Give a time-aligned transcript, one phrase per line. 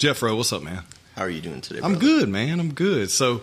[0.00, 0.82] Jeffro, what's up, man?
[1.14, 1.80] How are you doing today?
[1.82, 2.58] I'm good, man.
[2.58, 3.10] I'm good.
[3.10, 3.42] So,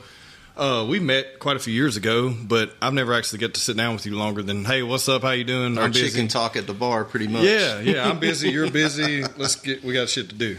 [0.55, 3.77] uh, we met quite a few years ago, but I've never actually got to sit
[3.77, 5.21] down with you longer than, hey, what's up?
[5.21, 5.77] How you doing?
[5.77, 6.09] Our I'm busy.
[6.09, 7.43] chicken talk at the bar, pretty much.
[7.43, 8.09] Yeah, yeah.
[8.09, 8.49] I'm busy.
[8.51, 9.23] You're busy.
[9.37, 9.83] Let's get.
[9.83, 10.57] We got shit to do.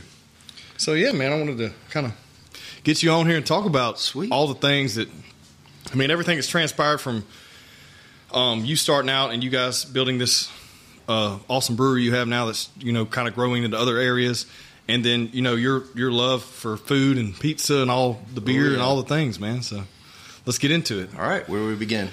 [0.76, 1.32] So yeah, man.
[1.32, 2.12] I wanted to kind of
[2.84, 4.30] get you on here and talk about Sweet.
[4.30, 5.08] all the things that.
[5.92, 7.24] I mean, everything that's transpired from
[8.32, 10.48] um, you starting out and you guys building this
[11.08, 12.46] uh, awesome brewery you have now.
[12.46, 14.46] That's you know kind of growing into other areas,
[14.88, 18.66] and then you know your your love for food and pizza and all the beer
[18.68, 18.84] and Oh, yeah.
[18.84, 19.62] all the things, man.
[19.62, 19.84] So
[20.46, 22.08] let's get into it All right, where do we begin?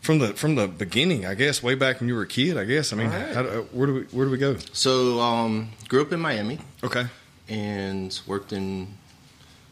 [0.00, 1.26] from the from the beginning.
[1.26, 2.56] I guess way back when you were a kid.
[2.56, 2.92] I guess.
[2.92, 3.34] I mean, right.
[3.34, 4.56] how, uh, where do we where do we go?
[4.72, 7.06] So, um, grew up in Miami Okay.
[7.48, 8.88] and worked in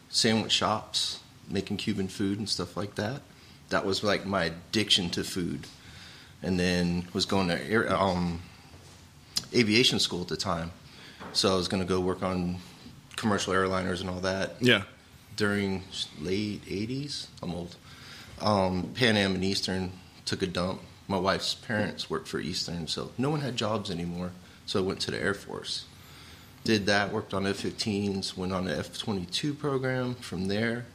[0.09, 3.21] sandwich shops, making Cuban food and stuff like that.
[3.69, 5.67] That was like my addiction to food.
[6.43, 8.41] And then was going to air, um,
[9.53, 10.71] aviation school at the time.
[11.33, 12.57] So I was going to go work on
[13.15, 14.55] commercial airliners and all that.
[14.59, 14.83] Yeah.
[15.37, 15.83] during
[16.19, 17.27] late 80s.
[17.41, 17.75] I'm old.
[18.41, 19.91] Um, Pan Am and Eastern
[20.25, 20.81] took a dump.
[21.07, 24.31] My wife's parents worked for Eastern, so no one had jobs anymore.
[24.65, 25.85] So I went to the Air Force.
[26.63, 30.13] Did that, worked on F 15s, went on the F 22 program.
[30.15, 30.85] From there,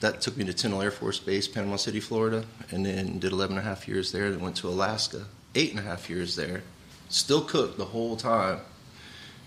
[0.00, 3.56] that took me to Tyndall Air Force Base, Panama City, Florida, and then did 11
[3.58, 4.30] and a half years there.
[4.30, 5.24] Then went to Alaska,
[5.54, 6.62] eight and a half years there.
[7.08, 8.60] Still cooked the whole time.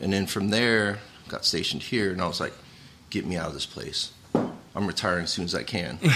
[0.02, 1.00] And then from there,
[1.30, 2.54] got stationed here, and I was like,
[3.10, 4.12] get me out of this place.
[4.34, 6.00] I'm retiring as soon as I can.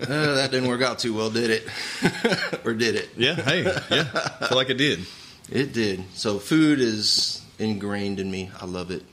[0.00, 1.68] Uh, that didn't work out too well, did it?
[2.64, 3.10] or did it?
[3.16, 3.34] Yeah.
[3.34, 3.62] Hey.
[3.62, 4.08] Yeah.
[4.40, 5.06] I Feel like it did.
[5.50, 6.02] It did.
[6.14, 8.50] So food is ingrained in me.
[8.60, 9.04] I love it.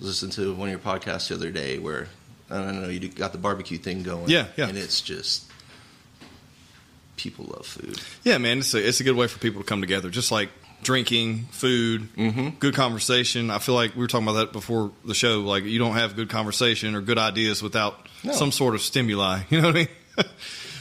[0.00, 2.08] Listened to one of your podcasts the other day where
[2.50, 4.28] I don't know you got the barbecue thing going.
[4.28, 4.68] Yeah, yeah.
[4.68, 5.50] And it's just
[7.16, 7.98] people love food.
[8.24, 8.58] Yeah, man.
[8.58, 10.10] It's a it's a good way for people to come together.
[10.10, 10.50] Just like
[10.84, 12.58] drinking, food, Mhm.
[12.60, 13.50] good conversation.
[13.50, 15.40] I feel like we were talking about that before the show.
[15.40, 18.32] Like you don't have good conversation or good ideas without No.
[18.32, 19.40] some sort of stimuli.
[19.50, 19.88] You know what I mean?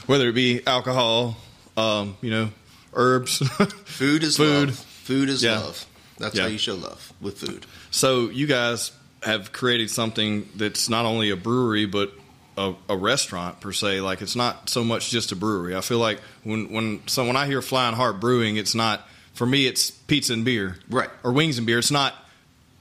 [0.05, 1.37] Whether it be alcohol,
[1.77, 2.49] um, you know,
[2.93, 3.37] herbs.
[3.85, 4.69] Food is Food.
[4.69, 4.77] love.
[5.03, 5.59] Food is Yeah.
[5.59, 5.85] love.
[6.19, 6.43] That's Yeah.
[6.43, 7.65] how you show love with food.
[7.91, 8.91] So you guys
[9.23, 12.13] have created something that's not only a brewery but
[12.55, 14.01] a, a restaurant per se.
[14.01, 15.75] Like it's not so much just a brewery.
[15.75, 19.45] I feel like when when so when I hear Flying Heart Brewing, it's not for
[19.45, 19.65] me.
[19.67, 21.09] It's pizza and beer, Right.
[21.23, 21.79] Or wings and beer.
[21.79, 22.13] It's not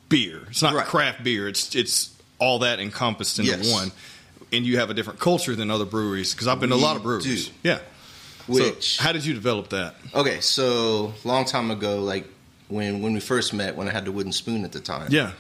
[0.09, 0.43] beer.
[0.51, 0.87] It's not Right.
[0.87, 1.49] craft beer.
[1.49, 3.71] It's it's all that encompassed into Yes.
[3.71, 3.93] one.
[4.53, 6.97] And you have a different culture than other breweries because I've been to a lot
[6.97, 7.47] of breweries.
[7.47, 7.53] do.
[7.63, 7.79] Yeah.
[8.47, 9.95] Which so how did you develop that?
[10.15, 12.27] Okay, so long time ago, like
[12.69, 15.09] when when we first met, when I had the wooden spoon at the time.
[15.11, 15.33] Yeah.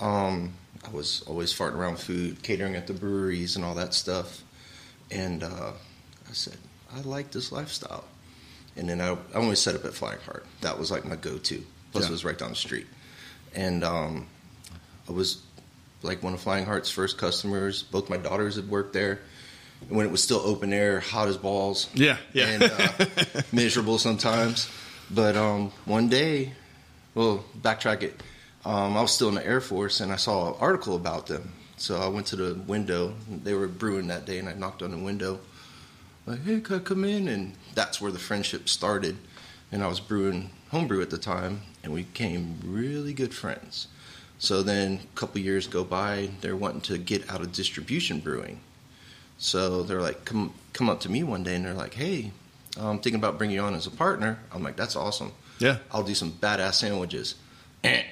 [0.00, 0.52] Um,
[0.86, 4.42] I was always farting around food, catering at the breweries and all that stuff.
[5.10, 5.72] And uh,
[6.28, 6.56] I said,
[6.94, 8.04] I like this lifestyle.
[8.76, 10.46] And then I, I only set up at Flying Heart.
[10.62, 11.62] That was like my go-to.
[11.92, 12.08] Plus, Yeah.
[12.08, 12.86] it was right down the street.
[13.54, 14.26] And um,
[15.08, 15.42] I was
[16.02, 17.82] like one of Flying Heart's first customers.
[17.82, 19.20] Both my daughters had worked there.
[19.88, 22.16] And when it was still open air, hot as balls Yeah.
[22.32, 22.46] Yeah.
[22.48, 24.70] and uh, miserable sometimes.
[25.10, 26.52] But um, one day,
[27.14, 28.22] well, backtrack it.
[28.64, 31.52] Um, I was still in the Air Force and I saw an article about them.
[31.76, 33.12] So I went to the window.
[33.28, 35.40] They were brewing that day, and I knocked on the window,
[36.26, 39.16] like, "Hey, could I come in?" And that's where the friendship started.
[39.70, 43.88] And I was brewing homebrew at the time, and we became really good friends.
[44.38, 48.60] So then a couple years go by, they're wanting to get out of distribution brewing.
[49.38, 52.30] So they're like, come come up to me one day, and they're like, "Hey,
[52.76, 55.32] I'm thinking about bringing you on as a partner." I'm like, "That's awesome.
[55.58, 55.78] yeah.
[55.90, 57.34] I'll do some badass sandwiches."
[57.82, 58.02] Eh.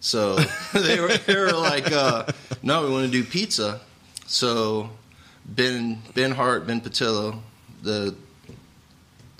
[0.00, 0.36] So
[0.72, 2.26] they were they were like, uh,
[2.62, 3.80] "No, we want to do pizza."
[4.26, 4.90] So
[5.44, 7.40] Ben Ben Hart, Ben Patillo,
[7.82, 8.14] the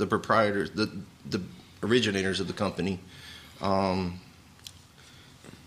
[0.00, 0.90] the proprietors, the
[1.28, 1.40] the
[1.82, 2.98] originators of the company,
[3.60, 4.18] um,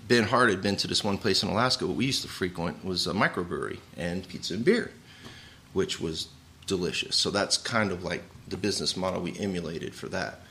[0.07, 1.88] Ben Hart had been to this one place in Alaska.
[1.88, 4.91] What we used to frequent was a microbrewery and pizza and beer,
[5.71, 6.27] which was
[6.67, 7.16] delicious.
[7.16, 10.41] So that's kind of like the business model we emulated for that.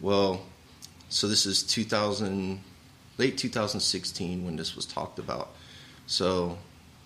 [0.00, 0.42] Well,
[1.08, 2.60] so this is 2000,
[3.18, 5.50] late 2016 when this was talked about.
[6.06, 6.56] So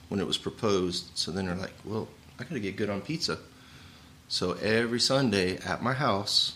[0.08, 2.06] when it was proposed, so then they're like, well,
[2.38, 3.38] I got to get good on pizza.
[4.32, 6.54] So every Sunday at my house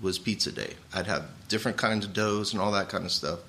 [0.00, 0.74] was pizza day.
[0.94, 3.40] I'd have different kinds of doughs and all that kind of stuff.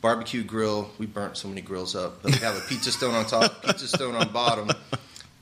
[0.00, 3.24] Barbecue grill, we burnt so many grills up, but we have a pizza stone on
[3.24, 4.68] top, pizza stone on bottom,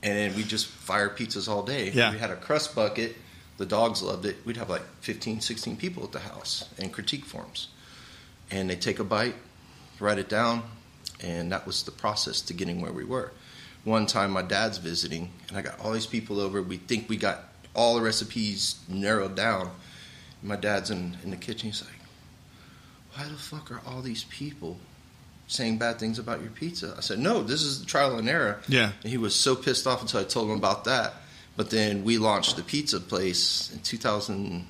[0.03, 1.89] and then we just fire pizzas all day.
[1.89, 2.11] Yeah.
[2.11, 3.15] We had a crust bucket.
[3.57, 4.35] The dogs loved it.
[4.45, 7.69] We'd have like 15, 16 people at the house and critique forms.
[8.51, 9.33] And they take a bite,
[9.99, 10.61] write it down,
[11.19, 13.31] and that was the process to getting where we were.
[13.85, 16.61] One time my dad's visiting, and I got all these people over.
[16.61, 19.71] We think we got all the recipes narrowed down.
[20.43, 21.69] My dad's in, in the kitchen.
[21.69, 21.99] He's like,
[23.13, 24.77] why the fuck are all these people
[25.51, 26.95] saying bad things about your pizza.
[26.97, 28.61] I said, no, this is trial and error.
[28.69, 28.91] Yeah.
[29.03, 31.13] And he was so pissed off until I told him about that.
[31.57, 34.65] But then we launched the pizza place in 2000,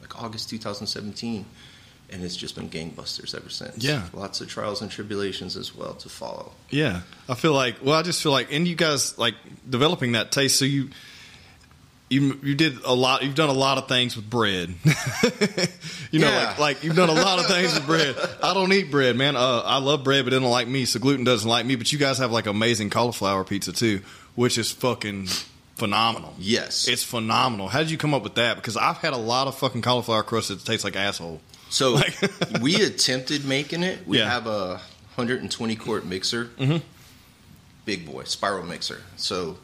[0.00, 1.44] like August 2017,
[2.10, 3.84] and it's just been gangbusters ever since.
[3.84, 4.02] Yeah.
[4.12, 6.50] Lots of trials and tribulations as well to follow.
[6.70, 7.76] Yeah, I feel like.
[7.82, 9.34] Well, I just feel like, and you guys like
[9.68, 10.58] developing that taste.
[10.58, 10.90] So you,
[12.10, 13.22] you, you did a lot.
[13.22, 14.74] You've done a lot of things with bread.
[16.10, 16.46] you know, Yeah.
[16.48, 18.16] like like you've done a lot of things with bread.
[18.42, 19.36] I don't eat bread, man.
[19.36, 20.84] Uh, I love bread, but it don't like me.
[20.84, 21.76] So gluten doesn't like me.
[21.76, 24.00] But you guys have like amazing cauliflower pizza too,
[24.34, 25.26] which is fucking
[25.76, 26.34] phenomenal.
[26.38, 26.88] Yes.
[26.88, 27.68] It's phenomenal.
[27.68, 28.56] How did you come up with that?
[28.56, 31.40] Because I've had a lot of fucking cauliflower crust that tastes like asshole.
[31.70, 32.16] So Like-
[32.62, 34.06] we attempted making it.
[34.06, 34.30] We Yeah.
[34.30, 34.80] have a
[35.16, 36.80] 120 quart mixer, Mhm.
[37.84, 39.02] big boy spiral mixer.
[39.16, 39.58] So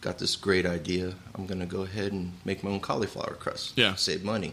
[0.00, 1.14] got this great idea.
[1.34, 3.72] I'm gonna go ahead and make my own cauliflower crust.
[3.76, 3.94] Yeah.
[3.96, 4.52] save money.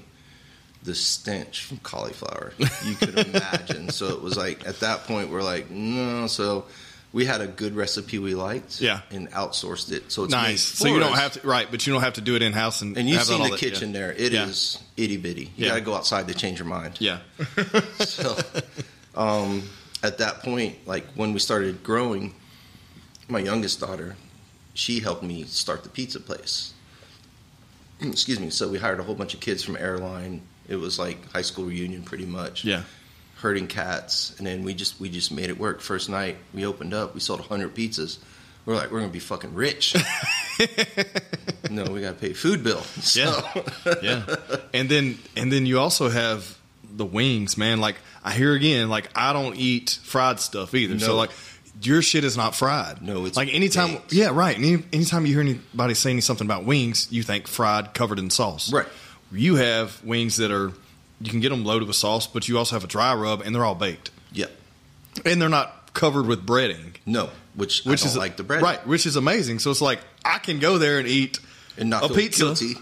[0.83, 2.53] The stench from cauliflower,
[2.85, 3.89] you could imagine.
[3.89, 6.27] so it was like at that point we're like, no.
[6.27, 6.65] So
[7.11, 8.99] we had a good recipe we liked, Yeah.
[9.09, 10.11] and outsourced it.
[10.11, 10.61] So it's nice.
[10.61, 12.53] So you for don't have to right, but you don't have to do it in
[12.53, 13.69] house and And you've seen the that- yeah.
[13.69, 14.11] kitchen there.
[14.11, 15.05] It is Yeah.
[15.05, 15.51] itty bitty.
[15.55, 15.69] You Yeah.
[15.69, 16.97] got to go outside to change your mind.
[16.99, 17.19] Yeah.
[18.05, 18.37] So,
[19.15, 19.63] um,
[20.03, 22.35] at that point, like when we started growing,
[23.27, 24.15] my youngest daughter,
[24.75, 26.73] she helped me start the pizza place.
[28.01, 28.51] Excuse me.
[28.51, 30.41] So we hired a whole bunch of kids from airline.
[30.67, 32.63] It was like high school reunion, pretty much.
[32.63, 32.83] Yeah.
[33.37, 35.81] Herding cats, and then we just we just made it work.
[35.81, 38.17] First night we opened up, we sold hundred pizzas.
[38.65, 39.95] We're like, we're gonna be fucking rich.
[41.69, 42.81] no, we gotta pay food bill.
[43.01, 43.21] So,
[43.85, 44.23] Yeah.
[44.27, 44.35] yeah.
[44.73, 46.57] And then and then you also have
[46.89, 47.79] the wings, man.
[47.79, 50.97] Like I hear again, like I don't eat fried stuff either.
[50.99, 51.31] So like
[51.81, 53.01] your shit is not fried.
[53.01, 53.97] No, it's like anytime.
[54.09, 54.57] Yeah, right.
[54.57, 58.71] Any, anytime you hear anybody saying something about wings, you think fried, covered in sauce.
[58.71, 58.87] Right.
[59.31, 60.71] You have wings that are
[61.21, 63.55] you can get them loaded with sauce, but you also have a dry rub, and
[63.55, 64.45] they're all baked, yeah,
[65.25, 68.85] and they're not covered with breading, no, which which is like the bread, right?
[68.85, 69.59] Which is amazing.
[69.59, 71.39] So it's like I can go there and eat
[71.77, 72.43] and not a pizza.
[72.43, 72.75] guilty.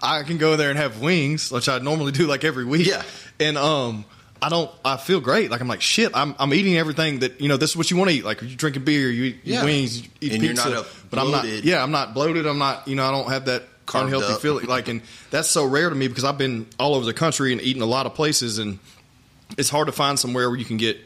[0.00, 2.86] I can go there and have wings, which I normally do like every week.
[2.86, 3.02] Yeah.
[3.38, 4.04] And um
[4.42, 5.50] I don't I feel great.
[5.50, 7.96] Like I'm like shit, I'm I'm eating everything that you know, this is what you
[7.96, 8.24] want to eat.
[8.24, 9.64] Like you drinking beer, you eat Yeah.
[9.64, 10.70] wings, you eat And you're pizza.
[10.70, 11.64] not but I'm not bloated.
[11.64, 12.46] yeah, I'm not bloated.
[12.46, 14.40] I'm not you know, I don't have that unhealthy up.
[14.40, 14.66] feeling.
[14.66, 17.60] Like and that's so rare to me because I've been all over the country and
[17.62, 18.78] eating a lot of places and
[19.56, 20.98] it's hard to find somewhere where you can get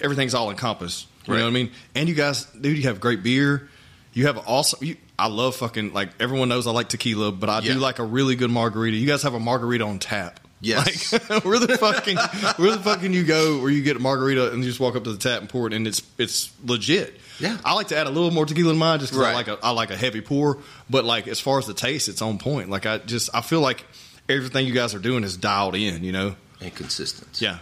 [0.00, 1.06] everything's all encompassed.
[1.26, 1.38] You Right.
[1.38, 1.70] know what I mean?
[1.94, 3.68] And you guys, dude, you have great beer.
[4.12, 4.84] You have awesome.
[4.84, 7.74] You, I love fucking like everyone knows I like tequila, but I Yeah.
[7.74, 8.96] do like a really good margarita.
[8.96, 10.40] You guys have a margarita on tap.
[10.64, 11.12] Yes.
[11.12, 12.16] Like, where the fucking
[12.56, 15.04] where the fucking you go where you get a margarita and you just walk up
[15.04, 17.18] to the tap and pour it and it's it's legit.
[17.38, 17.58] Yeah.
[17.64, 19.58] I like to add a little more tequila in mine just because I like a
[19.62, 20.58] I like a heavy pour.
[20.88, 22.70] But like as far as the taste, it's on point.
[22.70, 23.84] Like I just I feel like
[24.28, 26.04] everything you guys are doing is dialed in.
[26.04, 26.36] You know.
[26.60, 27.40] and consistent.
[27.40, 27.58] Yeah.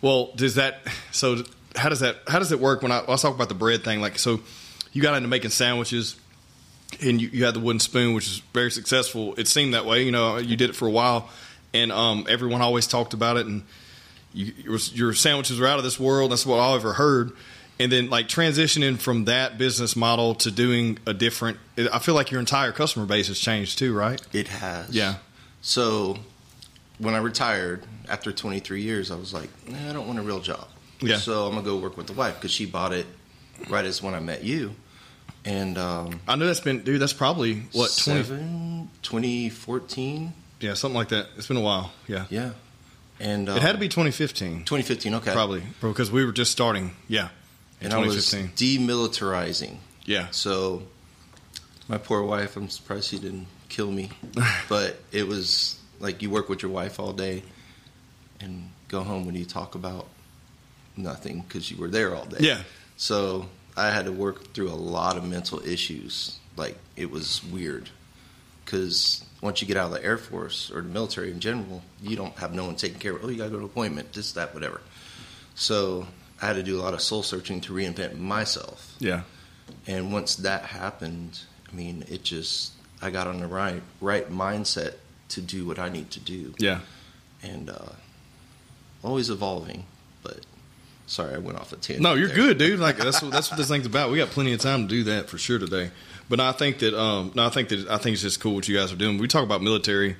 [0.00, 0.80] Well, does that?
[1.12, 1.44] So
[1.76, 2.16] how does that?
[2.26, 2.82] How does it work?
[2.82, 4.00] When I let's talk about the bread thing.
[4.00, 4.40] Like, so
[4.92, 6.16] you got into making sandwiches,
[7.02, 9.34] and you, you had the wooden spoon, which is very successful.
[9.36, 10.02] It seemed that way.
[10.04, 11.28] You know, you did it for a while,
[11.74, 13.62] and um, everyone always talked about it, and
[14.32, 16.32] you, your, your sandwiches were out of this world.
[16.32, 17.32] That's what I ever heard.
[17.80, 21.58] And then, like transitioning from that business model to doing a different,
[21.92, 24.20] I feel like your entire customer base has changed too, right?
[24.32, 24.90] It has.
[24.90, 25.16] Yeah.
[25.60, 26.18] So
[26.98, 30.40] when I retired after 23 years, I was like, nah, I don't want a real
[30.40, 30.66] job.
[31.00, 31.18] Yeah.
[31.18, 33.06] So I'm gonna go work with the wife because she bought it
[33.68, 34.74] right as when I met you,
[35.44, 37.00] and um, I know that's been, dude.
[37.00, 38.24] That's probably what twenty.
[38.24, 40.32] seven, 2014.
[40.60, 41.28] Yeah, something like that.
[41.36, 41.92] It's been a while.
[42.06, 42.24] Yeah.
[42.30, 42.50] Yeah.
[43.20, 45.14] And It had to um, be 2015, 2015.
[45.16, 45.32] Okay.
[45.32, 46.94] probably, because we were just starting.
[47.08, 47.28] Yeah,
[47.80, 48.86] in And I was 2015.
[48.86, 49.76] demilitarizing.
[50.04, 50.82] yeah, So
[51.88, 54.10] my poor wife, I'm surprised she didn't kill me.
[54.68, 57.42] but it was like you work with your wife all day
[58.40, 60.06] and go home when you talk about
[60.96, 62.38] nothing because you were there all day.
[62.40, 62.62] yeah,
[62.96, 63.46] So
[63.76, 66.38] I had to work through a lot of mental issues.
[66.56, 67.90] Like it was weird
[68.68, 72.16] because once you get out of the Air Force or the military in general, you
[72.16, 73.24] don't have no one taking care of.
[73.24, 74.82] Oh, you gotta go to an appointment, this, that, whatever.
[75.54, 76.06] So
[76.42, 78.94] I had to do a lot of soul searching to reinvent myself.
[78.98, 79.22] yeah,
[79.86, 84.94] And once that happened, I mean, it just I got on the right right mindset
[85.30, 86.80] to do what I need to do, yeah.
[87.42, 87.92] and uh,
[89.02, 89.84] always evolving.
[90.22, 90.40] But
[91.06, 92.02] sorry, I went off a tangent.
[92.02, 92.36] No, you're there.
[92.36, 92.80] good, dude.
[92.80, 94.10] Like that's what that's what this thing's about.
[94.10, 95.90] We got plenty of time to do that for sure today.
[96.28, 98.68] But I think that um, no, I think that I think it's just cool what
[98.68, 99.18] you guys are doing.
[99.18, 100.16] We talk about military.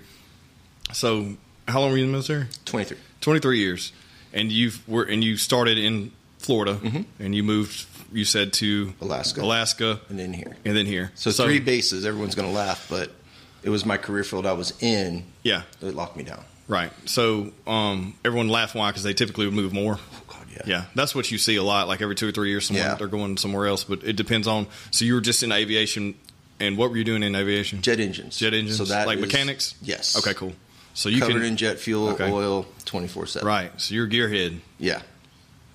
[0.93, 1.37] So,
[1.67, 2.47] how long were you in the military?
[2.65, 2.99] Twenty three.
[3.21, 3.93] 23 years,
[4.33, 7.05] and you've were and you started in Florida, Mhm.
[7.19, 7.85] and you moved.
[8.12, 9.43] You said to Alaska.
[9.43, 10.57] Alaska, and then here.
[10.65, 11.11] and then here.
[11.15, 12.07] So, three bases.
[12.07, 13.11] Everyone's going to laugh, but
[13.62, 15.25] it was my career field I was in.
[15.43, 16.43] Yeah, It locked me down.
[16.69, 16.91] right.
[17.07, 19.99] So um, everyone laughed why because they typically would move more.
[20.59, 20.79] Yeah.
[20.79, 21.88] Yeah, that's what you see a lot.
[21.88, 22.95] Like every two or three years, someone Yeah.
[22.95, 23.85] they're going somewhere else.
[23.85, 24.67] But it depends on.
[24.91, 26.15] So you were just in aviation,
[26.61, 27.83] and what were you doing in aviation?
[27.83, 28.37] Jet engines.
[28.38, 28.77] Jet engines.
[28.79, 29.75] So that like is- mechanics.
[29.83, 30.17] Yes.
[30.17, 30.53] Okay, cool.
[30.95, 32.31] So you Covered can in jet fuel, Okay.
[32.31, 33.47] oil, twenty four seven.
[33.47, 33.71] right.
[33.81, 34.59] So you're a gearhead.
[34.79, 35.00] Yeah.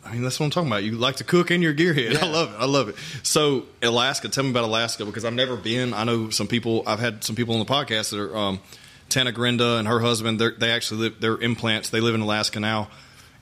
[0.05, 0.83] I mean, that's what I'm talking about.
[0.83, 2.21] You like to cook and you're gearhead.
[2.21, 2.57] I love it.
[2.59, 2.95] I love it.
[3.23, 5.93] So Alaska, tell me about Alaska because I've never been.
[5.93, 6.83] I know some people.
[6.85, 8.59] I've had some people on the podcast that are um,
[9.07, 10.41] Tana Grinda and her husband.
[10.41, 11.21] They actually live.
[11.21, 11.89] They're implants.
[11.89, 12.89] They live in Alaska now,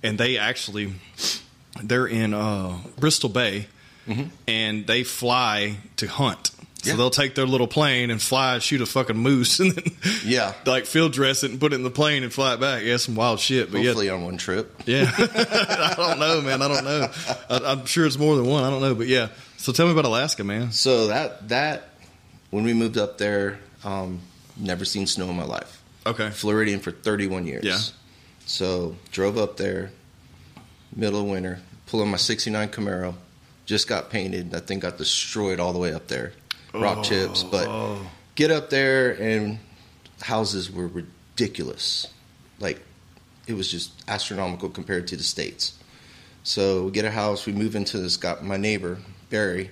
[0.04, 0.94] and they actually
[1.82, 3.68] they're in uh, Bristol Bay,
[4.48, 6.52] and they fly to hunt.
[6.84, 6.96] So Yeah.
[6.98, 9.92] they'll take their little plane and fly, shoot a fucking moose, and then
[10.26, 10.54] Yeah.
[10.66, 12.84] like field dress it and put it in the plane and fly it back.
[12.84, 13.72] Yeah, some wild shit.
[13.72, 14.82] But yeah, Hopefully on one trip.
[14.88, 16.62] yeah, I don't know, man.
[16.64, 17.08] I don't know.
[17.50, 18.64] I, I'm sure it's more than one.
[18.64, 19.28] I don't know, but yeah.
[19.58, 20.72] So tell me about Alaska, man.
[20.72, 21.90] So that that
[22.50, 24.20] when we moved up there, um,
[24.58, 25.82] never seen snow in my life.
[26.08, 26.32] Okay.
[26.32, 27.64] Floridian for 31 years.
[27.64, 27.78] Yeah.
[28.52, 29.92] So drove up there,
[30.94, 33.16] middle of winter, pulling my '69 Camaro,
[33.66, 34.52] just got painted.
[34.52, 36.34] That thing got destroyed all the way up there,
[36.74, 37.44] rock Oh, chips.
[37.44, 38.06] But oh.
[38.36, 39.58] get up there and
[40.20, 42.08] houses were ridiculous,
[42.60, 42.82] like
[43.48, 45.80] it was just astronomical compared to the states.
[46.44, 48.98] So we get a house, we move into this guy, my neighbor
[49.30, 49.72] Barry.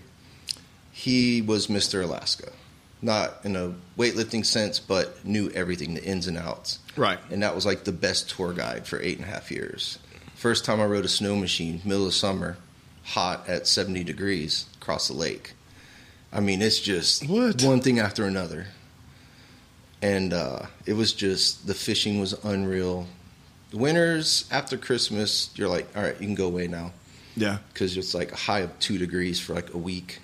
[0.94, 2.02] He was Mr.
[2.02, 2.54] Alaska,
[3.02, 7.20] not in a weightlifting sense, but knew everything, the ins and outs Right.
[7.32, 10.00] and that was like the best tour guide for eight and a half years.
[10.36, 12.58] First time I rode a snow machine, middle of summer,
[13.04, 15.54] hot at 70 degrees across the lake.
[16.32, 17.62] I mean, it's just What?
[17.64, 18.68] one thing after another.
[20.02, 23.08] And uh, it was just, the fishing was unreal.
[23.72, 26.94] The winters after Christmas, you're like, all right, you can go away now.
[27.36, 27.58] Yeah.
[27.74, 30.20] Because it's like a high of two degrees for like a week.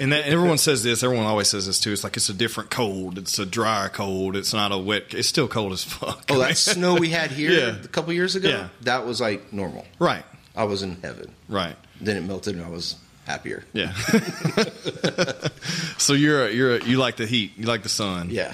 [0.00, 1.02] And that, everyone says this.
[1.02, 1.92] Everyone always says this too.
[1.92, 3.18] It's like it's a different cold.
[3.18, 4.36] It's a dry cold.
[4.36, 5.12] It's not a wet.
[5.14, 6.24] It's still cold as fuck.
[6.30, 7.76] Oh, that snow we had here Yeah.
[7.84, 8.68] a couple years ago, Yeah.
[8.82, 9.86] that was like normal.
[9.98, 10.24] right.
[10.54, 11.34] I was in heaven.
[11.48, 11.76] Right.
[12.00, 12.96] Then it melted and I was
[13.26, 13.64] happier.
[13.72, 13.94] Yeah.
[15.98, 17.52] so you're a, you're a, you like the heat.
[17.56, 18.28] You like the sun.
[18.30, 18.52] Yeah.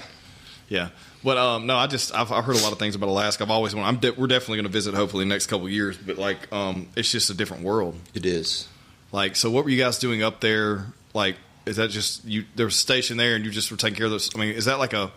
[0.68, 0.90] Yeah.
[1.24, 3.42] But um, no, I just I've, I've heard a lot of things about Alaska.
[3.44, 3.88] I've always wanted.
[3.88, 5.96] I'm de- we're definitely going to visit hopefully the next couple years.
[5.96, 7.96] But like um, it's just a different world.
[8.14, 8.68] It is.
[9.10, 10.86] Like, so what were you guys doing up there?
[11.14, 11.36] Like,
[11.66, 12.44] is that just you?
[12.54, 14.30] There was a station there, and you just were taking care of this.
[14.34, 15.10] I mean, is that like a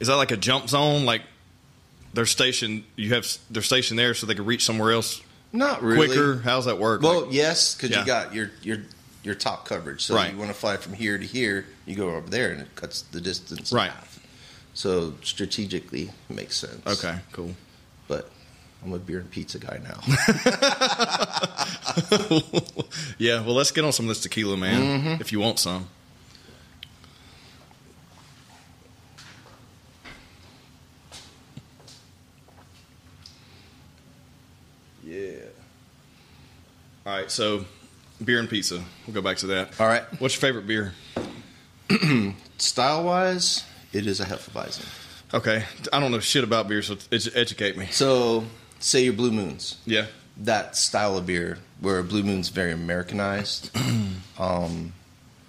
[0.00, 1.04] is that like a jump zone?
[1.04, 1.22] Like,
[2.14, 5.20] they're stationed, you have their station there, so they could reach somewhere else
[5.52, 6.08] Not really.
[6.08, 6.40] quicker.
[6.42, 7.02] How's that work?
[7.02, 8.00] Well, Like- yes, because Yeah.
[8.00, 8.78] you got your your
[9.24, 10.02] your top coverage.
[10.04, 10.32] So Right.
[10.32, 13.02] you want to fly from here to here, you go over there, and it cuts
[13.12, 13.70] the distance.
[13.70, 13.92] in Right.
[13.92, 14.18] half.
[14.74, 16.84] So strategically, it makes sense.
[16.86, 17.54] okay, cool.
[18.08, 18.30] But
[18.84, 20.00] I'm a beer and pizza guy now.
[23.18, 24.80] Yeah, well, let's get on some of this tequila, man.
[25.00, 25.20] Mm-hmm.
[25.20, 25.88] If you want some.
[35.04, 35.36] Yeah.
[37.06, 37.64] All right, so
[38.24, 38.82] beer and pizza.
[39.06, 39.80] We'll go back to that.
[39.80, 40.04] All right.
[40.20, 40.92] What's your favorite beer?
[42.58, 44.86] Style wise, it is a Hefeweizen.
[45.34, 47.86] Okay, I don't know shit about beer, so edu- educate me.
[47.90, 48.44] So
[48.82, 49.76] say your Blue Moons.
[49.86, 50.06] Yeah.
[50.38, 53.70] that style of beer where Blue Moon's very Americanized.
[54.38, 54.92] um,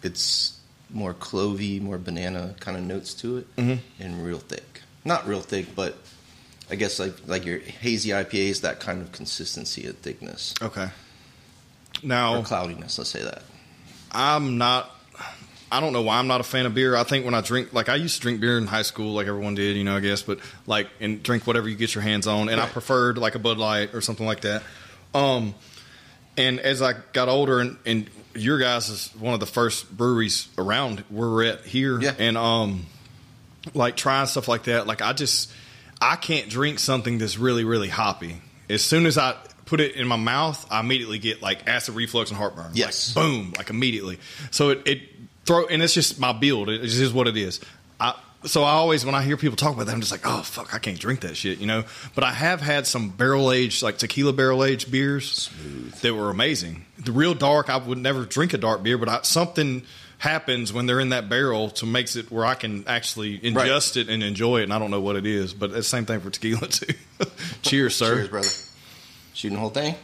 [0.02, 0.60] it's
[0.90, 4.82] more clovey, more banana kind of notes to it, and real thick.
[5.06, 5.98] Not real thick, but
[6.70, 10.84] I guess like like your hazy IPAs, that kind of consistency and thickness Okay.
[10.86, 10.92] or
[12.04, 12.98] Now, cloudiness.
[12.98, 13.42] Let's say that.
[14.12, 14.93] I'm not.
[15.74, 16.96] I don't know why I'm not a fan of beer.
[16.96, 19.28] I think when I drink, like I used to drink beer in high school, like
[19.28, 22.28] everyone did, you know, I guess, but like and drink whatever you get your hands
[22.28, 24.64] on, and I preferred like a Bud Light or something like that.
[25.14, 25.56] Um,
[26.38, 30.48] and as I got older, and, and your guys is one of the first breweries
[30.58, 32.14] around where we're at here, Yeah.
[32.18, 32.86] and um,
[33.74, 34.88] like trying stuff like that.
[34.88, 35.52] Like I just,
[36.02, 38.42] I can't drink something that's really really hoppy.
[38.70, 42.30] As soon as I put it in my mouth, I immediately get like acid reflux
[42.32, 42.68] and heartburn.
[42.70, 43.14] Like, Yes.
[43.14, 44.20] boom, like immediately.
[44.52, 45.02] So it, it
[45.46, 46.70] throw, and it's just my build.
[46.70, 47.60] It just is what it is.
[48.00, 50.42] I, so I always, when I hear people talk about that, I'm just like, oh
[50.42, 51.84] fuck, I can't drink that shit, you know.
[52.16, 55.94] But I have had some barrel aged, like tequila barrel aged beers Smooth.
[56.02, 56.86] that were amazing.
[56.98, 59.84] The real dark, I would never drink a dark beer, but I, something
[60.18, 64.10] happens when they're in that barrel to makes it where I can actually ingest it
[64.10, 64.64] and enjoy it.
[64.64, 66.94] And I don't know what it is, but it's the same thing for tequila too.
[67.62, 68.16] Cheers, sir.
[68.16, 68.50] Cheers, brother.
[69.34, 69.96] Shooting the whole thing.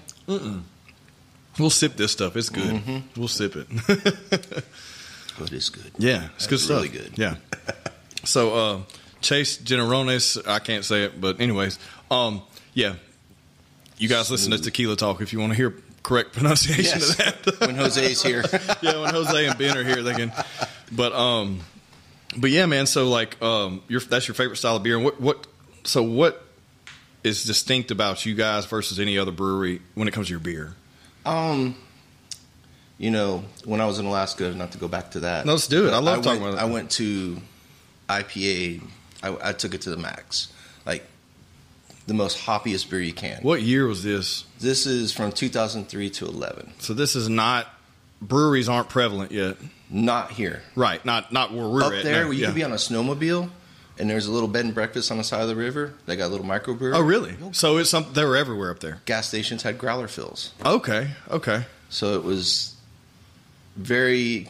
[1.57, 2.35] We'll sip this stuff.
[2.37, 2.63] It's good.
[2.83, 3.19] Mm-hmm.
[3.19, 4.63] We'll sip it.
[5.39, 5.91] Oh, it is good.
[5.97, 6.77] Yeah, it's good That's stuff.
[6.83, 7.17] really good.
[7.17, 7.35] Yeah.
[8.25, 8.79] So uh,
[9.21, 11.79] Chase Generones, I can't say it, but anyways,
[12.11, 12.41] um,
[12.73, 12.95] yeah.
[13.97, 17.11] You guys listen to Tequila Talk if you want to hear correct pronunciation Yes.
[17.11, 17.59] of that.
[17.67, 18.43] when Jose's here.
[18.81, 20.33] yeah, when Jose and Ben are here, they can.
[20.91, 21.61] But um,
[22.37, 22.85] but yeah, man.
[22.87, 25.47] So like um, your that's your favorite style of beer, and what what?
[25.85, 26.43] So what
[27.23, 30.75] is distinct about you guys versus any other brewery when it comes to your beer?
[31.25, 31.75] Um,
[32.99, 35.45] you know, when I was in Alaska, not to go back to that.
[35.47, 35.91] No, let's do it.
[35.93, 36.59] I love went, talking about it.
[36.61, 37.37] I went to
[38.07, 38.83] IPA.
[39.23, 40.51] I, I took it to the max,
[40.85, 41.03] like
[42.07, 43.41] the most hoppiest beer you can.
[43.41, 44.45] What year was this?
[44.59, 46.73] This is from 2003 to 11.
[46.79, 47.67] So this is not
[48.21, 49.55] breweries aren't prevalent yet,
[49.89, 50.61] Not here.
[50.75, 51.03] right?
[51.05, 52.45] Not not where we're Up at there, you Yeah.
[52.47, 53.49] could be on a snowmobile,
[53.97, 55.93] and there's a little bed and breakfast on the side of the river.
[56.05, 56.95] They got a little microbrewery.
[56.95, 57.35] Oh, really?
[57.53, 59.01] So it's something they were everywhere up there.
[59.05, 62.75] Gas stations had growler fills, Okay, okay, so it was
[63.79, 64.47] very.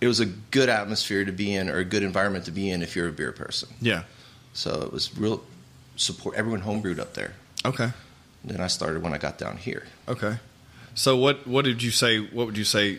[0.00, 2.82] It was a good atmosphere to be in, or a good environment to be in,
[2.82, 3.68] if you're a beer person.
[3.82, 4.04] yeah,
[4.54, 5.42] So it was real
[5.96, 6.36] support.
[6.36, 7.34] Everyone homebrewed up there.
[7.66, 7.90] okay,
[8.42, 9.84] Then I started when I got down here.
[10.08, 10.36] okay.
[10.94, 12.18] So what what did you say?
[12.18, 12.98] What would you say?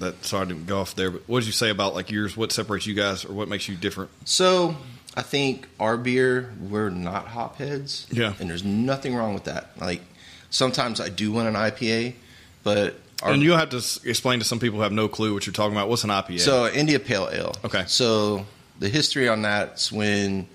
[0.00, 2.36] That sorry I didn't go off there, but what did you say about like yours?
[2.36, 4.10] What separates you guys, or what makes you different?
[4.26, 4.76] So
[5.16, 8.06] I think our beer, we're not hopheads.
[8.12, 8.34] Yeah.
[8.38, 9.70] And there's nothing wrong with that.
[9.80, 10.02] Like
[10.50, 12.14] sometimes I do want an IPA,
[12.62, 15.32] but our, and you'll have to s- explain to some people who have no clue
[15.34, 15.88] what you're talking about.
[15.88, 16.40] What's an IPA?
[16.40, 17.54] so India Pale Ale.
[17.64, 17.84] Okay.
[17.86, 18.46] So
[18.78, 20.46] the history on that's when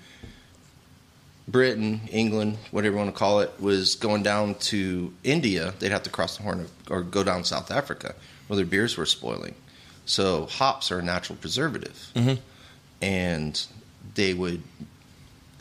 [1.48, 6.04] Britain, England, whatever you want to call it, was going down to India, they'd have
[6.04, 8.14] to cross the Horn of, or go down South Africa,
[8.46, 9.54] where their beers were spoiling.
[10.06, 12.38] So hops are a natural preservative, Mhm.
[13.00, 13.60] and
[14.14, 14.62] they would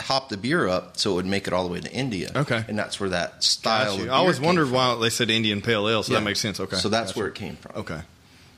[0.01, 2.31] hop the beer up so it would make it all the way to India.
[2.35, 2.63] Okay.
[2.67, 3.91] and that's where that style.
[3.97, 4.03] Gotcha.
[4.03, 4.73] Of I always came wondered from.
[4.75, 6.19] why they said Indian Pale Ale, so Yeah.
[6.19, 6.59] that makes sense.
[6.59, 7.19] Okay, So that's Gotcha.
[7.19, 7.71] where it came from.
[7.81, 8.01] Okay,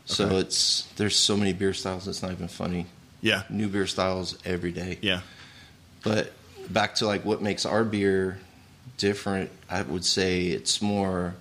[0.06, 0.36] So Okay.
[0.38, 2.08] it's there's so many beer styles.
[2.08, 2.88] It's not even funny.
[3.22, 4.98] yeah, New beer styles every day.
[5.02, 5.22] yeah,
[6.04, 6.34] But
[6.70, 8.40] back to like what makes our beer
[8.98, 11.36] different, I would say it's more.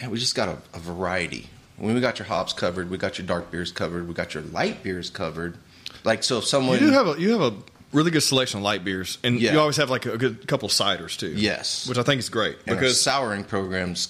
[0.00, 1.48] Man, we just got a, a variety.
[1.76, 4.42] When we got your hops covered, we got your dark beers covered, we got your
[4.44, 5.56] light beers covered.
[6.04, 7.56] Like so, if someone you do have a you have a
[7.92, 9.52] really good selection of light beers, and Yeah.
[9.52, 11.28] you always have like a good couple of ciders too.
[11.34, 14.08] yes, which I think is great and because our souring programs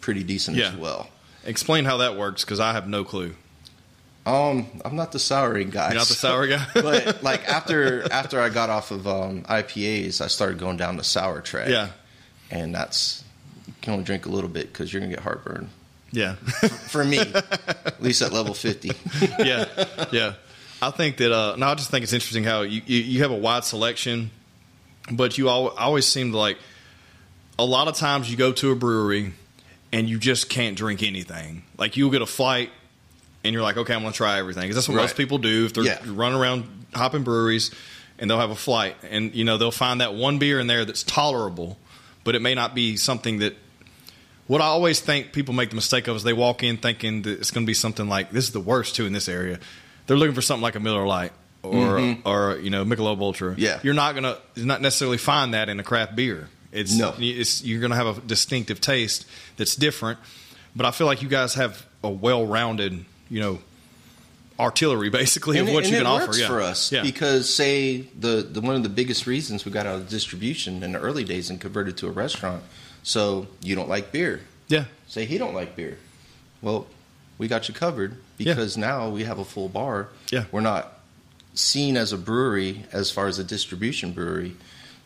[0.00, 0.68] pretty decent Yeah.
[0.70, 1.08] as well.
[1.44, 3.34] explain how that works because I have no clue.
[4.26, 5.88] Um, I'm not the souring guy.
[5.88, 9.42] You're not the so- sour guy, but like after after I got off of um,
[9.44, 11.68] IPAs, I started going down the sour track.
[11.68, 11.88] yeah,
[12.50, 13.24] and that's
[13.66, 15.70] you can only drink a little bit because you're gonna get heartburn.
[16.12, 18.90] yeah, For me, at least at level fifty.
[19.38, 19.64] yeah,
[20.12, 20.34] yeah.
[20.82, 21.32] I think that.
[21.32, 24.30] Uh, no, I just think it's interesting how you, you, you have a wide selection,
[25.12, 26.58] but you al- always seem to like.
[27.58, 29.34] A lot of times you go to a brewery
[29.92, 31.62] and you just can't drink anything.
[31.76, 32.70] Like you'll get a flight
[33.44, 34.66] and you're like, okay, I'm going to try everything.
[34.66, 35.98] 'Cause that's what most people do if they're Yeah.
[36.06, 36.64] running around
[36.94, 37.70] hopping breweries
[38.18, 40.86] and they'll have a flight and you know they'll find that one beer in there
[40.86, 41.76] that's tolerable,
[42.24, 43.54] but it may not be something that.
[44.46, 47.38] What I always think people make the mistake of is they walk in thinking that
[47.38, 49.60] it's going to be something like this is the worst too in this area.
[50.10, 51.30] They're looking for something like a Miller Lite
[51.62, 53.52] or or you know Michelob Ultra.
[53.52, 53.60] Mm-hmm.
[53.60, 53.78] Yeah.
[53.84, 56.48] you're not gonna not necessarily find that in a craft beer.
[56.72, 57.14] It's No.
[57.16, 59.24] it's you're gonna have a distinctive taste
[59.56, 60.18] that's different.
[60.74, 63.60] But I feel like you guys have a well-rounded, you know,
[64.58, 66.36] artillery basically and of it, what you can offer.
[66.36, 66.48] Yeah.
[66.48, 67.02] for us yeah.
[67.02, 70.90] because say the, the one of the biggest reasons we got out of distribution in
[70.90, 72.64] the early days and converted to a restaurant.
[73.04, 74.40] So you don't like beer.
[74.66, 75.98] yeah, Say he don't like beer.
[76.62, 76.88] Well,
[77.38, 78.54] we got you covered Yeah.
[78.54, 80.08] because now we have a full bar.
[80.30, 80.44] Yeah.
[80.52, 80.92] We're not
[81.54, 84.56] seen as a brewery as far as a distribution brewery.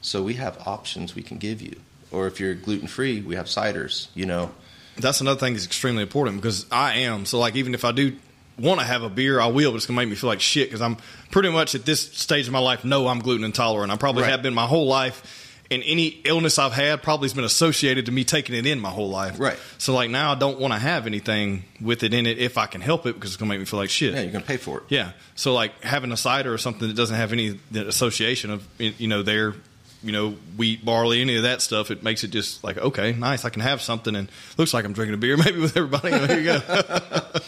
[0.01, 1.77] So we have options we can give you.
[2.11, 4.51] Or if you're gluten free, we have ciders, you know.
[4.97, 7.27] that's another thing that's extremely important because I am.
[7.27, 8.15] So like even if I do
[8.59, 10.69] want to have a beer, I will, but it's gonna make me feel like shit
[10.69, 10.97] because I'm
[11.33, 13.91] pretty much at this stage of my life know I'm gluten intolerant.
[13.91, 14.31] I probably Right.
[14.31, 15.41] have been my whole life.
[15.71, 18.91] And any illness I've had probably has been associated to me taking it in my
[18.91, 19.41] whole life.
[19.41, 19.59] Right.
[19.79, 22.67] So like now I don't want to have anything with it in it if I
[22.67, 24.15] can help it because it's gonna make me feel like shit.
[24.15, 24.85] Yeah, you're gonna pay for it.
[24.89, 25.13] Yeah.
[25.35, 29.23] So like having a cider or something that doesn't have any association of you know
[29.23, 29.55] their
[30.03, 33.47] you know wheat, barley, any of that stuff, it makes it just like okay, nice.
[33.47, 36.11] I can have something and looks like I'm drinking a beer maybe with everybody.
[36.11, 36.61] There you go.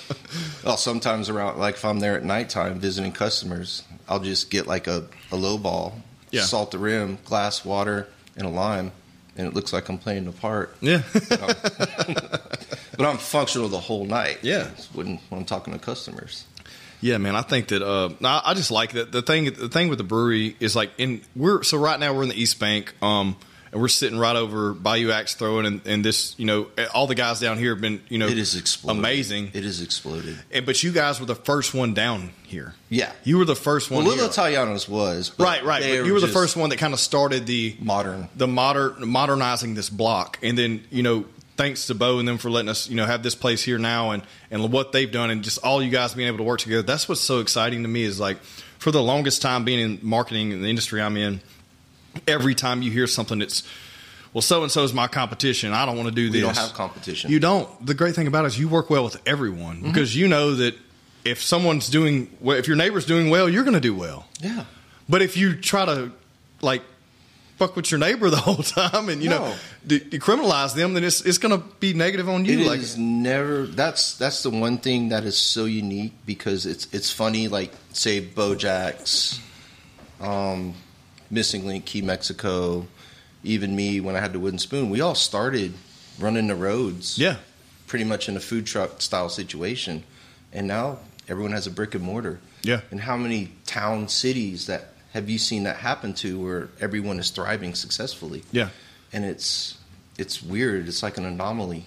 [0.64, 4.88] Well, sometimes around, like if I'm there at nighttime visiting customers, I'll just get like
[4.88, 5.94] a, a low ball,
[6.31, 6.43] Yeah.
[6.43, 8.93] salt the rim, glass water, and a lime,
[9.37, 10.77] and it looks like I'm playing the part.
[10.81, 11.03] yeah.
[12.97, 14.39] But I'm functional the whole night.
[14.41, 14.69] Yeah.
[14.95, 16.45] when when I'm talking to customers.
[17.03, 19.12] Yeah, man, I think that uh, I I just like that.
[19.12, 22.23] The thing, the thing with the brewery is like, in we're so right now we're
[22.23, 23.37] in the East Bank, um,
[23.77, 27.15] and we're sitting right over Bayou Axe throwing, and, and this, you know, all the
[27.15, 28.99] guys down here have been, you know, It is exploded.
[28.99, 29.51] amazing.
[29.53, 30.39] It is exploded.
[30.51, 32.75] And but you guys were the first one down here.
[32.89, 33.12] Yeah.
[33.23, 34.07] You were the first one.
[34.07, 34.15] Well.
[34.15, 35.83] Little Italianos was right, right.
[35.83, 38.31] But you were the first one that kind of started the modern.
[38.35, 41.27] the modern modernizing this block, and then you know,
[41.59, 44.12] thanks to Bo and them for letting us, you know, have this place here now,
[44.12, 46.81] and and what they've done, and just all you guys being able to work together.
[46.81, 48.43] That's what's so exciting to me is like
[48.79, 51.43] for the longest time being in marketing in the industry I'm in,
[52.26, 53.62] every time you hear something that's
[54.33, 55.72] well, so and so is my competition.
[55.72, 56.37] I don't want to do this.
[56.40, 57.31] You don't have competition.
[57.31, 57.87] You don't.
[57.87, 59.87] The great thing about it is you work well with everyone Mm-hmm.
[59.88, 60.74] because you know that
[61.24, 64.26] if someone's doing well, if your neighbor's doing well, you're going to do well.
[64.40, 64.64] yeah.
[65.09, 66.11] But if you try to
[66.61, 66.83] like
[67.57, 69.57] fuck with your neighbor the whole time and you know No.
[69.87, 72.59] de- decriminalize them, then it's it's going to be negative on you.
[72.61, 73.66] It like is never.
[73.66, 77.48] That's that's the one thing that is so unique because it's it's funny.
[77.48, 79.40] Like say BoJack's,
[80.20, 80.74] um,
[81.31, 82.87] Missing Link, Key Mexico,
[83.45, 84.91] even me when I had the wooden spoon.
[84.91, 85.75] We all started
[86.19, 87.19] running the roads.
[87.19, 87.37] yeah,
[87.87, 90.03] pretty much in a food truck style situation,
[90.53, 92.41] and now everyone has a brick and mortar.
[92.62, 97.19] yeah, And how many town cities that have you seen that happen to where everyone
[97.19, 98.43] is thriving successfully?
[98.53, 98.69] yeah.
[99.12, 99.79] And it's
[100.19, 100.89] it's weird.
[100.89, 101.85] It's like an anomaly.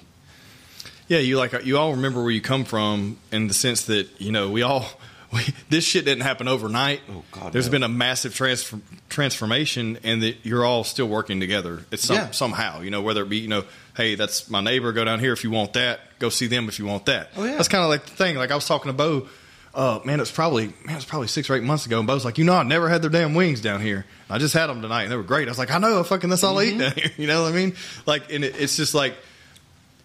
[1.08, 4.32] Yeah, you like you all remember where you come from in the sense that you
[4.32, 4.86] know we all
[5.32, 7.02] we, this shit didn't happen overnight.
[7.12, 7.72] Oh, God, There's no.
[7.74, 11.84] been a massive transfer, transformation, and that you're all still working together.
[11.92, 12.32] It's some, Yeah.
[12.32, 13.64] somehow you know whether it be you know
[13.96, 16.80] hey that's my neighbor go down here if you want that go see them if
[16.80, 17.30] you want that.
[17.38, 17.56] Oh, yeah.
[17.56, 18.36] that's kind of like the thing.
[18.38, 19.28] Like I was talking to Bo.
[19.72, 22.00] Uh, man, it's probably man, it was probably six or eight months ago.
[22.00, 24.06] And Bo's like, you know, I never had their damn wings down here.
[24.30, 25.48] I just had them tonight, and they were great.
[25.48, 26.80] I was like, I know, fucking, that's all I eat Mm-hmm.
[26.80, 27.12] down here.
[27.18, 27.76] You know what I mean?
[28.08, 29.16] Like, and it, it's just like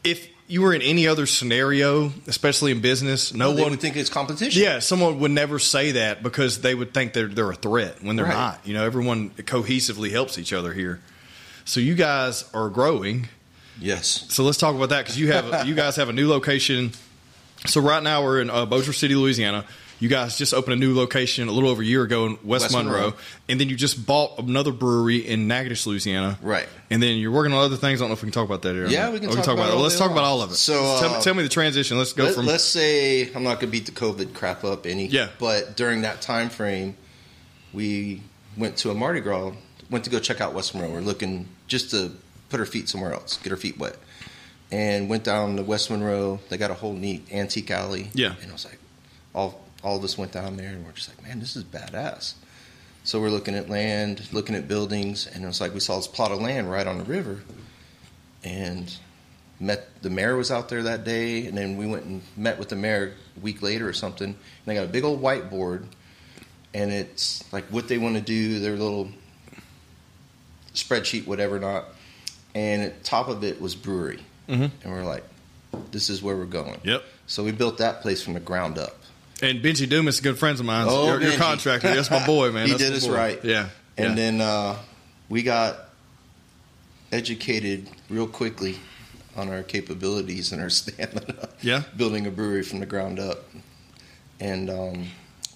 [0.05, 3.97] if you were in any other scenario, especially in business, no they one would think
[3.97, 4.63] it's competition.
[4.63, 8.17] Yeah, someone would never say that because they would think they're they're a threat when
[8.17, 8.35] they're Right.
[8.35, 8.61] not.
[8.65, 11.01] You know, everyone cohesively helps each other here.
[11.65, 13.29] So you guys are growing.
[13.81, 14.27] Yes.
[14.29, 16.93] So let's talk about that because you have you guys have a new location.
[17.67, 19.65] So right now we're in uh, Bossier City, Louisiana.
[20.01, 22.65] You guys just opened a new location a little over a year ago in West,
[22.65, 22.93] West Monroe.
[23.01, 23.17] Monroe.
[23.49, 26.39] and then you just bought another brewery in Natchitoches, Louisiana.
[26.43, 26.69] Right.
[26.91, 28.01] And then you're working on other things.
[28.01, 28.75] I don't know if we can talk about that.
[28.75, 30.19] Here Yeah, we can Oh, talk about it Let's talk long.
[30.19, 30.57] about all of it.
[30.57, 31.97] So, tell, me- uh, tell me the transition.
[31.97, 35.07] Let's go from Let's say I'm not going to beat the COVID crap up any.
[35.07, 35.29] Yeah.
[35.39, 36.97] But during that time frame,
[37.73, 38.21] we
[38.57, 39.53] went to a Mardi Gras.
[39.91, 40.91] Went to go check out West Monroe.
[40.93, 42.13] We're looking just to
[42.49, 43.97] put our feet somewhere else, get our feet wet,
[44.73, 46.41] and went down to West Monroe.
[46.49, 48.11] They got a whole neat antique alley.
[48.15, 48.35] Yeah.
[48.43, 48.79] And I was like,
[49.35, 52.35] all all of us went down there, and we're just like, man, this is badass.
[53.05, 56.07] So we're looking at land, looking at buildings, and it was like we saw this
[56.09, 57.41] plot of land right on the river,
[58.43, 58.93] and
[59.61, 62.71] met the mayor was out there that day, and then we went and met with
[62.71, 64.29] the mayor a week later or something.
[64.29, 65.85] And they got a big old whiteboard,
[66.73, 69.11] and it's like what they want to do, their little
[70.75, 71.85] spreadsheet, whatever not.
[72.55, 74.71] And at top of it was brewery, Mhm.
[74.83, 75.25] and we're like,
[75.91, 76.81] this is where we're going.
[76.85, 77.05] Yep.
[77.27, 78.97] So we built that place from the ground up.
[79.43, 80.87] And Benji Dumas, good friends of mine.
[80.89, 81.95] Oh, your, your contractor.
[81.95, 82.67] That's my boy, man.
[82.67, 83.15] He That's did us boy.
[83.15, 83.45] right.
[83.45, 83.69] Yeah.
[83.97, 84.15] And yeah.
[84.15, 84.77] then uh,
[85.29, 85.89] we got
[87.13, 88.79] educated real quickly
[89.37, 91.49] on our capabilities and our stamina.
[91.61, 91.83] Yeah.
[91.97, 93.45] Building a brewery from the ground up.
[94.41, 95.07] And um,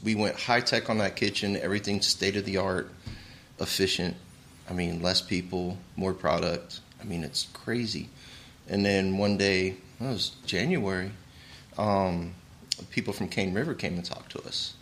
[0.02, 2.90] we went high tech on that kitchen, everything state of the art,
[3.60, 4.16] efficient.
[4.70, 6.80] I mean, less people, more product.
[7.00, 8.08] I mean, it's crazy.
[8.68, 11.10] And then one day, well, it was January,
[11.78, 12.34] um,
[12.90, 14.74] people from Cane River came and talked to us.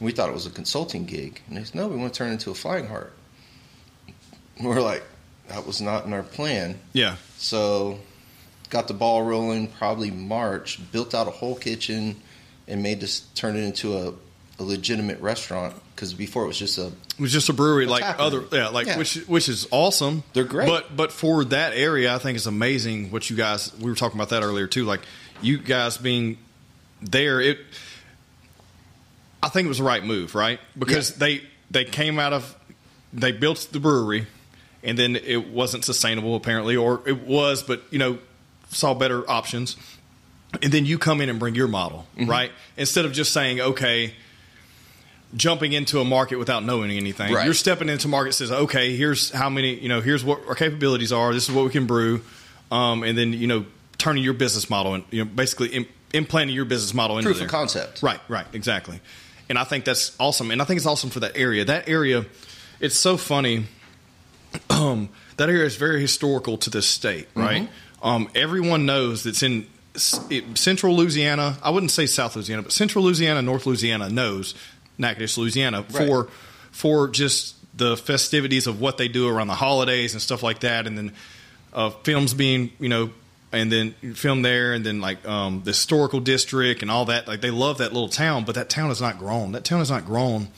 [0.00, 1.40] We thought it was a consulting gig.
[1.48, 3.12] And they said, no, we want to turn it into a flying heart.
[4.58, 5.02] And we're like,
[5.48, 6.78] that was not in our plan.
[6.92, 7.16] yeah.
[7.38, 7.98] So
[8.70, 12.16] got the ball rolling probably March, built out a whole kitchen
[12.66, 14.12] and made this turn it into a,
[14.58, 18.02] a legitimate restaurant because before it was just a It was just a brewery like
[18.18, 18.98] other yeah, like Yeah.
[18.98, 20.24] which which is awesome.
[20.32, 20.66] They're great.
[20.66, 24.18] But but for that area, I think it's amazing what you guys we were talking
[24.18, 24.84] about that earlier too.
[24.84, 25.02] Like
[25.42, 26.38] you guys being
[27.02, 27.58] there, it
[29.42, 30.60] I think it was the right move, right?
[30.78, 31.16] Because Yeah.
[31.18, 32.54] they they came out of
[33.12, 34.26] they built the brewery
[34.82, 38.18] and then it wasn't sustainable apparently or it was but you know
[38.68, 39.76] saw better options
[40.62, 42.30] and then you come in and bring your model Mm-hmm.
[42.30, 44.12] right instead of just saying okay
[45.34, 47.44] jumping into a market without knowing anything Right.
[47.44, 51.12] you're stepping into market says okay here's how many you know here's what our capabilities
[51.12, 52.22] are this is what we can brew
[52.70, 53.66] um, and then you know
[53.98, 55.74] turning your business model and you know basically
[56.16, 57.46] implanting your business model into proof there.
[57.46, 58.02] of concept.
[58.02, 59.00] Right, right, exactly.
[59.48, 60.50] And I think that's awesome.
[60.50, 61.64] And I think it's awesome for that area.
[61.64, 62.24] That area,
[62.80, 63.66] it's so funny.
[64.70, 67.68] Um, that area is very historical to this state, right?
[68.02, 69.66] Um, everyone knows that's in
[70.30, 71.58] it, central Louisiana.
[71.62, 74.54] I wouldn't say South Louisiana, but central Louisiana, North Louisiana knows
[74.98, 76.06] Natchitoches, Louisiana Right.
[76.06, 76.28] for
[76.70, 80.86] for just the festivities of what they do around the holidays and stuff like that,
[80.86, 81.12] and then
[81.74, 83.10] uh, films being you know
[83.52, 87.40] and then film there and then like um, the historical district and all that like
[87.40, 90.04] they love that little town but that town has not grown that town has not
[90.04, 90.48] grown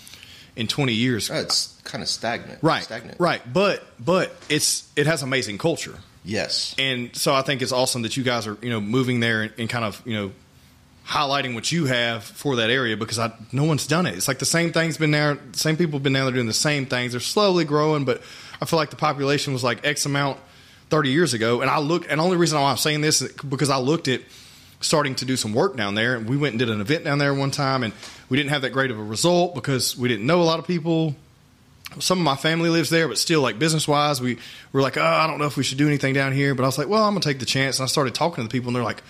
[0.56, 2.58] in 20 years Oh, it's kind of stagnant.
[2.62, 3.20] right Stagnant.
[3.20, 6.74] right but but it's it has amazing culture Yes.
[6.78, 9.52] and so i think it's awesome that you guys are you know moving there and,
[9.58, 10.32] and kind of you know
[11.06, 14.14] highlighting what you have for that area because I no one's done it.
[14.14, 15.38] It's like the same thing's been there.
[15.52, 17.12] Same people have been down there doing the same things.
[17.12, 18.20] They're slowly growing, but
[18.60, 20.38] I feel like the population was like X amount
[20.90, 21.60] 30 years ago.
[21.60, 24.08] And I look, and the only reason why I'm saying this is because I looked
[24.08, 24.22] at
[24.80, 26.16] starting to do some work down there.
[26.16, 27.92] And we went and did an event down there one time, and
[28.28, 30.66] we didn't have that great of a result because we didn't know a lot of
[30.66, 31.14] people.
[31.98, 34.38] Some of my family lives there, but still, like business wise, we
[34.72, 36.54] were like, oh, I don't know if we should do anything down here.
[36.54, 37.78] But I was like, well, I'm gonna take the chance.
[37.78, 39.02] And I started talking to the people, and they're like,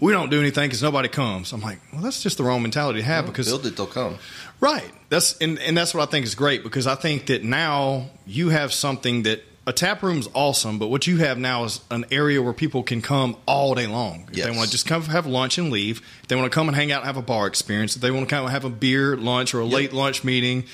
[0.00, 1.52] we don't do anything because nobody comes.
[1.52, 4.16] I'm like, well, that's just the wrong mentality to have because build it, they'll come.
[4.60, 4.90] Right.
[5.10, 8.48] That's and, and that's what I think is great because I think that now you
[8.48, 12.42] have something that a tap room's awesome, but what you have now is an area
[12.42, 14.26] where people can come all day long.
[14.30, 14.46] If Yes.
[14.46, 16.76] they want to just come have lunch and leave, if they want to come and
[16.76, 18.70] hang out and have a bar experience, if they want to come and have a
[18.70, 20.64] beer lunch or a late lunch meeting,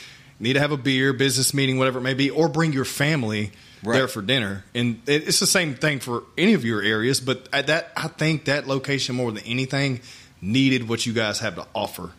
[0.41, 3.53] need to have a beer, business meeting, whatever it may be, or bring your family
[3.83, 3.95] Right.
[3.97, 4.65] there for dinner.
[4.75, 8.45] And it's the same thing for any of your areas, but at that I think
[8.47, 10.01] that location more than anything
[10.43, 12.11] needed what you guys have to offer.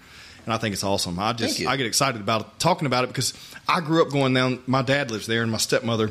[0.45, 1.19] And I think it's awesome.
[1.19, 3.33] I just I get excited about it, talking about it because
[3.67, 4.59] I grew up going down.
[4.65, 6.09] My dad lives there, and my stepmother,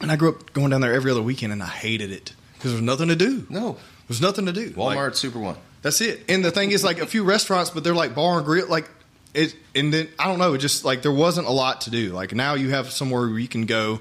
[0.00, 2.72] and I grew up going down there every other weekend, and I hated it because
[2.72, 3.46] there's nothing to do.
[3.48, 3.76] No,
[4.08, 4.70] There's nothing to do.
[4.70, 5.56] Walmart, Like, Super One.
[5.82, 6.24] that's it.
[6.28, 8.88] And the thing is, like a few restaurants, but they're like bar and grill, like
[9.34, 9.54] it.
[9.74, 12.10] And then I don't know, it just like there wasn't a lot to do.
[12.12, 14.00] Like now you have somewhere where you can go.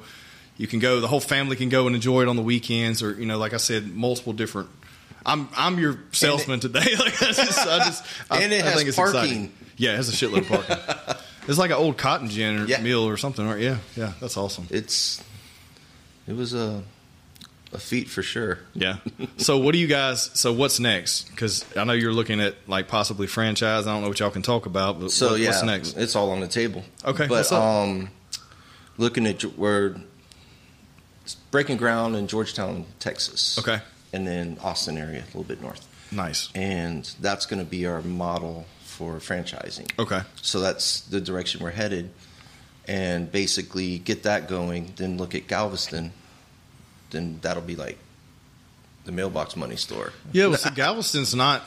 [0.57, 0.99] You can go.
[0.99, 3.53] The whole family can go and enjoy it on the weekends, or you know, like
[3.53, 4.69] I said, multiple different.
[5.25, 6.79] I'm I'm your salesman today.
[6.99, 9.19] Like I just, I just, I, And it I has think it's parking.
[9.21, 9.51] exciting.
[9.77, 11.17] Yeah, it has a shitload of parking.
[11.47, 12.81] it's like an old cotton gin or Yeah.
[12.81, 13.59] meal or something, right?
[13.61, 14.67] Yeah, yeah, that's awesome.
[14.69, 15.23] It's
[16.29, 16.83] it was a
[17.71, 18.57] a feat for sure.
[18.73, 18.97] Yeah.
[19.37, 20.31] So what do you guys?
[20.33, 21.29] So what's next?
[21.29, 23.85] Because I know you're looking at like possibly franchise.
[23.85, 24.99] I don't know what y'all can talk about.
[24.99, 25.97] But So what- yeah, what's next?
[25.97, 26.83] it's all on the table.
[27.05, 28.09] Okay, but um,
[28.97, 29.97] looking at we're
[31.51, 33.57] breaking ground in Georgetown, Texas.
[33.59, 33.79] Okay.
[34.13, 36.49] and then Austin area, a little bit north, Nice.
[36.55, 39.91] and that's going to be our model for franchising.
[39.99, 40.21] Okay.
[40.41, 42.09] So that's the direction we're headed,
[42.87, 44.93] and basically get that going.
[44.95, 46.13] Then look at Galveston.
[47.11, 47.97] Then that'll be like
[49.05, 50.13] the mailbox money store.
[50.31, 50.47] Yeah.
[50.47, 51.63] Well, so Galveston's not.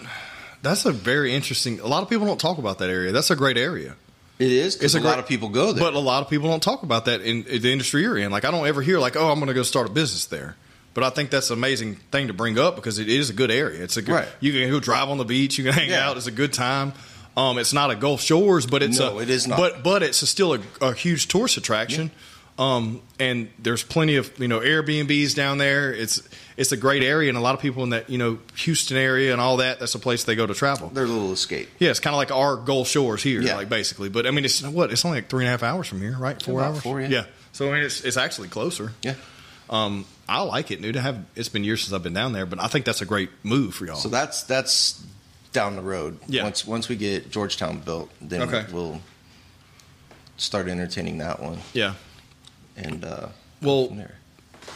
[0.62, 1.80] That's a very interesting.
[1.80, 3.10] A lot of people don't talk about that area.
[3.12, 3.96] That's a great area.
[4.38, 5.82] It is because It's a, a lot of people go there.
[5.82, 8.30] But a lot of people don't talk about that in, in the industry you're in.
[8.30, 10.56] Like I don't ever hear like, oh, I'm going to go start a business there.
[10.94, 13.50] But I think that's an amazing thing to bring up because it is a good
[13.50, 13.82] area.
[13.82, 14.12] It's a good.
[14.14, 14.28] Right.
[14.40, 15.58] You can go drive on the beach.
[15.58, 16.08] You can hang Yeah.
[16.08, 16.16] out.
[16.16, 16.92] It's a good time.
[17.36, 19.56] Um, it's not a Gulf Shores, but it's No, a, it is not.
[19.58, 22.10] But but it's a still a, a huge tourist attraction.
[22.58, 25.92] Um, and there's plenty of you know Airbnbs down there.
[25.92, 26.22] It's
[26.56, 29.32] it's a great area, and a lot of people in that you know Houston area
[29.32, 29.80] and all that.
[29.80, 30.88] That's a place they go to travel.
[30.90, 31.70] Their little escape.
[31.78, 33.56] Yeah, it's kind of like our Gulf Shores here, Yeah.
[33.56, 34.10] like basically.
[34.10, 36.14] But I mean, it's what it's only like three and a half hours from here,
[36.18, 36.40] right?
[36.42, 36.82] Four About hours.
[36.82, 37.24] four, yeah.
[37.52, 38.92] So I mean, it's it's actually closer.
[39.02, 39.14] Yeah.
[39.70, 40.98] Um, I like it, dude.
[40.98, 41.24] I have.
[41.34, 43.74] It's been years since I've been down there, but I think that's a great move
[43.74, 43.96] for y'all.
[43.96, 45.02] So that's that's
[45.54, 46.18] down the road.
[46.28, 46.42] Yeah.
[46.44, 48.66] Once once we get Georgetown built, then Okay.
[48.70, 49.00] we'll
[50.36, 51.58] start entertaining that one.
[51.72, 51.94] yeah.
[52.76, 53.28] And uh,
[53.60, 53.96] Well,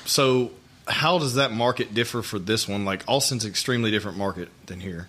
[0.04, 0.50] so
[0.87, 2.85] how does that market differ for this one?
[2.85, 5.09] Like Austin's an extremely different market than here.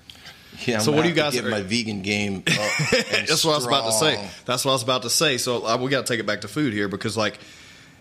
[0.65, 0.79] yeah.
[0.79, 2.43] So what do you guys- get my vegan game?
[2.45, 4.29] That's what I was about to say.
[4.45, 5.37] That's what I was about to say.
[5.37, 7.37] So uh, we got to take it back to food here because like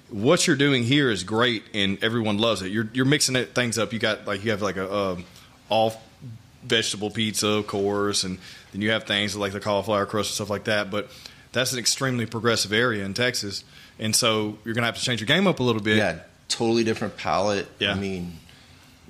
[0.08, 2.70] what you're doing here is great and everyone loves it.
[2.70, 3.92] You're you're mixing it, things up.
[3.92, 5.24] You got like you have like a um,
[5.68, 6.00] all
[6.62, 8.38] vegetable pizza, of course, and
[8.72, 10.90] then you have things like the cauliflower crust and stuff like that.
[10.90, 11.10] But
[11.52, 13.64] that's an extremely progressive area in Texas,
[13.98, 15.96] and so you're gonna have to change your game up a little bit.
[15.96, 17.66] Yeah, totally different palette.
[17.78, 17.92] Yeah.
[17.92, 18.38] I mean,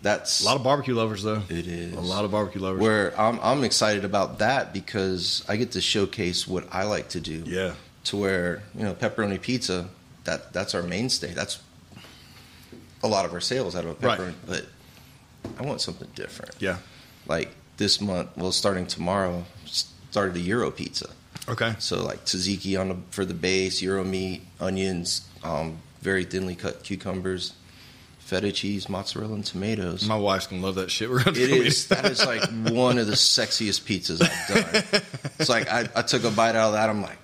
[0.02, 1.42] that's A lot of barbecue lovers though.
[1.48, 2.80] It is a lot of barbecue lovers.
[2.80, 7.20] where I'm I'm excited about that because I get to showcase what I like to
[7.20, 7.42] do.
[7.46, 9.88] yeah, to where you know pepperoni pizza
[10.24, 11.58] that that's our mainstay that's
[13.02, 14.18] a lot of our sales out of a Right.
[14.18, 14.66] pepperoni but
[15.58, 16.78] i want something different yeah.
[17.28, 21.10] like this month well starting tomorrow started a euro pizza
[21.48, 21.74] Okay.
[21.78, 26.82] so like tzatziki on the for the base euro meat onions um, very thinly cut
[26.82, 27.52] cucumbers
[28.18, 31.08] feta cheese mozzarella and tomatoes My wife's gonna love that shit.
[31.08, 31.86] We're it is.
[31.88, 35.02] That is like one of the sexiest pizzas I've done.
[35.38, 36.88] It's like I, I took a bite out of that.
[36.90, 37.18] I'm like,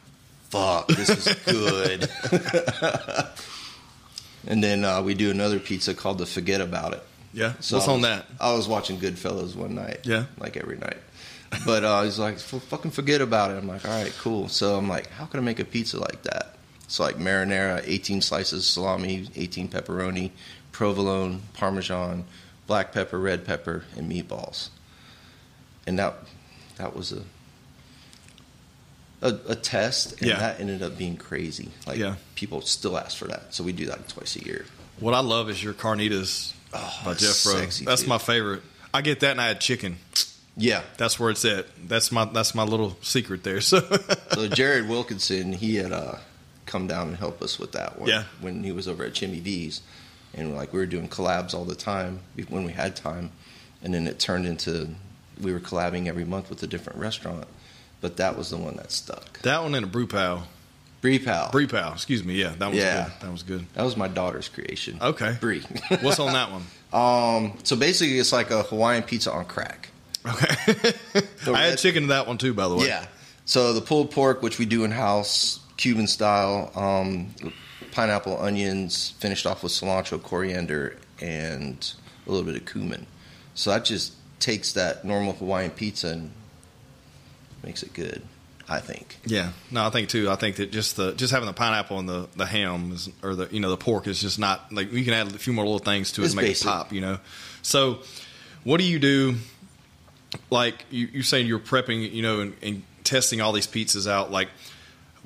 [0.50, 2.08] fuck, this is good.
[4.46, 7.02] and then uh, we do another pizza called the Forget About It.
[7.32, 7.54] Yeah.
[7.60, 8.26] So What's I on that?
[8.38, 10.00] I was watching Goodfellas one night.
[10.04, 10.26] Yeah.
[10.38, 10.98] Like every night.
[11.66, 13.54] But uh, he's like, fucking forget about it.
[13.58, 14.48] I'm like, all right, cool.
[14.48, 16.56] So I'm like, how can I make a pizza like that?
[16.88, 20.30] So like marinara, 18 slices salami, 18 pepperoni,
[20.72, 22.24] provolone, parmesan,
[22.66, 24.68] black pepper, red pepper, and meatballs.
[25.86, 26.14] And that
[26.76, 27.22] that was a
[29.20, 30.38] a, a test, and Yeah.
[30.38, 31.70] that ended up being crazy.
[31.86, 32.16] Like Yeah.
[32.34, 34.66] people still ask for that, so we do that twice a year.
[34.98, 37.60] What I love is your carnitas Oh, by that's Jeffro.
[37.60, 38.08] sexy, That's dude.
[38.08, 38.62] my favorite.
[38.94, 39.98] I get that and I had chicken.
[40.56, 40.82] Yeah.
[40.98, 41.66] That's where it's at.
[41.88, 43.60] That's my that's my little secret there.
[43.60, 43.80] So
[44.32, 46.16] So Jared Wilkinson, he had uh,
[46.66, 48.08] come down and help us with that one.
[48.08, 48.24] Yeah.
[48.40, 49.80] When he was over at Jimmy V's,
[50.34, 53.30] and like we were doing collabs all the time when we had time,
[53.82, 54.90] and then it turned into
[55.40, 57.44] we were collabing every month with a different restaurant.
[58.00, 59.40] But that was the one that stuck.
[59.42, 60.48] that one and a brew pal.
[61.00, 61.50] Brie Pal.
[61.50, 62.34] Brew pal, excuse me.
[62.34, 63.04] Yeah, that was Yeah.
[63.04, 63.12] good.
[63.26, 63.66] That was good.
[63.74, 64.98] That was my daughter's creation.
[65.02, 65.36] Okay.
[65.40, 65.62] Brie.
[66.00, 66.62] What's on that one?
[66.92, 67.58] um.
[67.64, 69.88] So basically, it's like a Hawaiian pizza on crack.
[70.26, 70.92] Okay.
[71.52, 72.86] I had chicken to that one too, by the way.
[72.86, 73.06] Yeah.
[73.44, 77.34] So the pulled pork, which we do in house, Cuban style, um,
[77.90, 81.92] pineapple, onions, finished off with cilantro, coriander, and
[82.26, 83.06] a little bit of cumin.
[83.54, 86.30] So that just takes that normal Hawaiian pizza and
[87.64, 88.22] makes it good.
[88.68, 89.18] I think.
[89.26, 90.30] Yeah, no, I think too.
[90.30, 93.34] I think that just the just having the pineapple and the the ham is, or
[93.34, 95.64] the you know the pork is just not like you can add a few more
[95.64, 96.66] little things to it It's to make basic.
[96.66, 96.92] it pop.
[96.92, 97.18] You know,
[97.62, 97.98] so
[98.62, 99.34] what do you do?
[100.50, 104.30] Like you you saying you're prepping, you know, and, and testing all these pizzas out.
[104.30, 104.48] Like,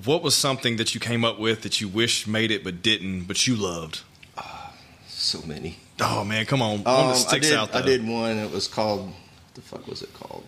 [0.04, 3.24] what was something that you came up with that you wish made it but didn't,
[3.24, 4.00] but you loved?
[5.08, 5.78] So many.
[6.00, 7.56] Oh man, come on, one Um, that I sticks did.
[7.56, 7.74] out.
[7.74, 8.36] I did one.
[8.38, 9.06] It was called.
[9.06, 9.14] What
[9.54, 10.44] the fuck was it called?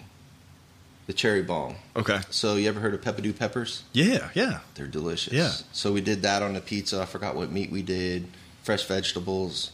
[1.07, 1.75] The cherry bomb.
[1.97, 2.21] Okay.
[2.31, 3.83] So you ever heard of peppadew peppers?
[3.95, 4.59] Yeah, yeah.
[4.75, 5.33] They're delicious.
[5.33, 5.53] Yeah.
[5.73, 7.01] So we did that on the pizza.
[7.01, 8.29] I forgot what meat we did.
[8.63, 9.71] Fresh vegetables.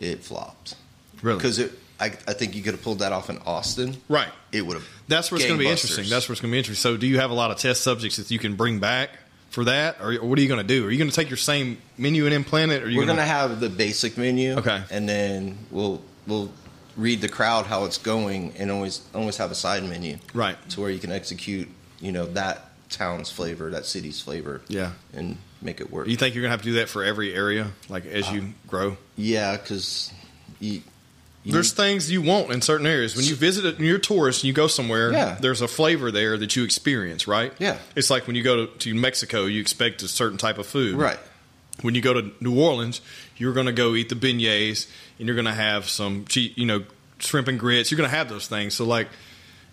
[0.00, 0.74] It flopped
[1.22, 1.38] Really.
[1.38, 1.72] because it.
[1.98, 3.96] I, I think you could have pulled that off in Austin.
[4.08, 4.28] Right.
[4.52, 4.86] It would have.
[5.08, 6.04] That's where it's going to be interesting.
[6.08, 6.82] That's where it's going to be interesting.
[6.92, 9.10] So, do you have a lot of test subjects that you can bring back
[9.50, 10.86] for that, or what are you going to do?
[10.86, 13.06] Are you going to take your same menu and implant it, or are you We're
[13.06, 14.56] going gonna have the basic menu.
[14.58, 14.82] Okay.
[14.90, 16.50] And then we'll we'll
[16.96, 20.56] read the crowd how it's going and always always have a side menu Right.
[20.70, 21.68] to where you can execute
[22.00, 24.92] you know that town's flavor, that city's flavor, Yeah.
[25.14, 26.08] and make it work.
[26.08, 28.40] You think you're going to have to do that for every area, like as you
[28.40, 28.96] uh, grow?
[29.16, 30.12] yeah, because
[31.46, 33.14] you, There's things you want in certain areas.
[33.16, 35.38] When you visit it, when you're a tourist and you go somewhere, Yeah.
[35.40, 37.52] there's a flavor there that you experience, right?
[37.58, 37.78] Yeah.
[37.94, 40.96] It's like when you go to, to Mexico, you expect a certain type of food.
[40.96, 41.18] right.
[41.82, 43.00] when you go to New Orleans,
[43.36, 46.64] you're going to go eat the beignets and you're going to have some, che- you
[46.66, 46.84] know,
[47.18, 47.90] shrimp and grits.
[47.90, 48.74] You're going to have those things.
[48.74, 49.08] So, like,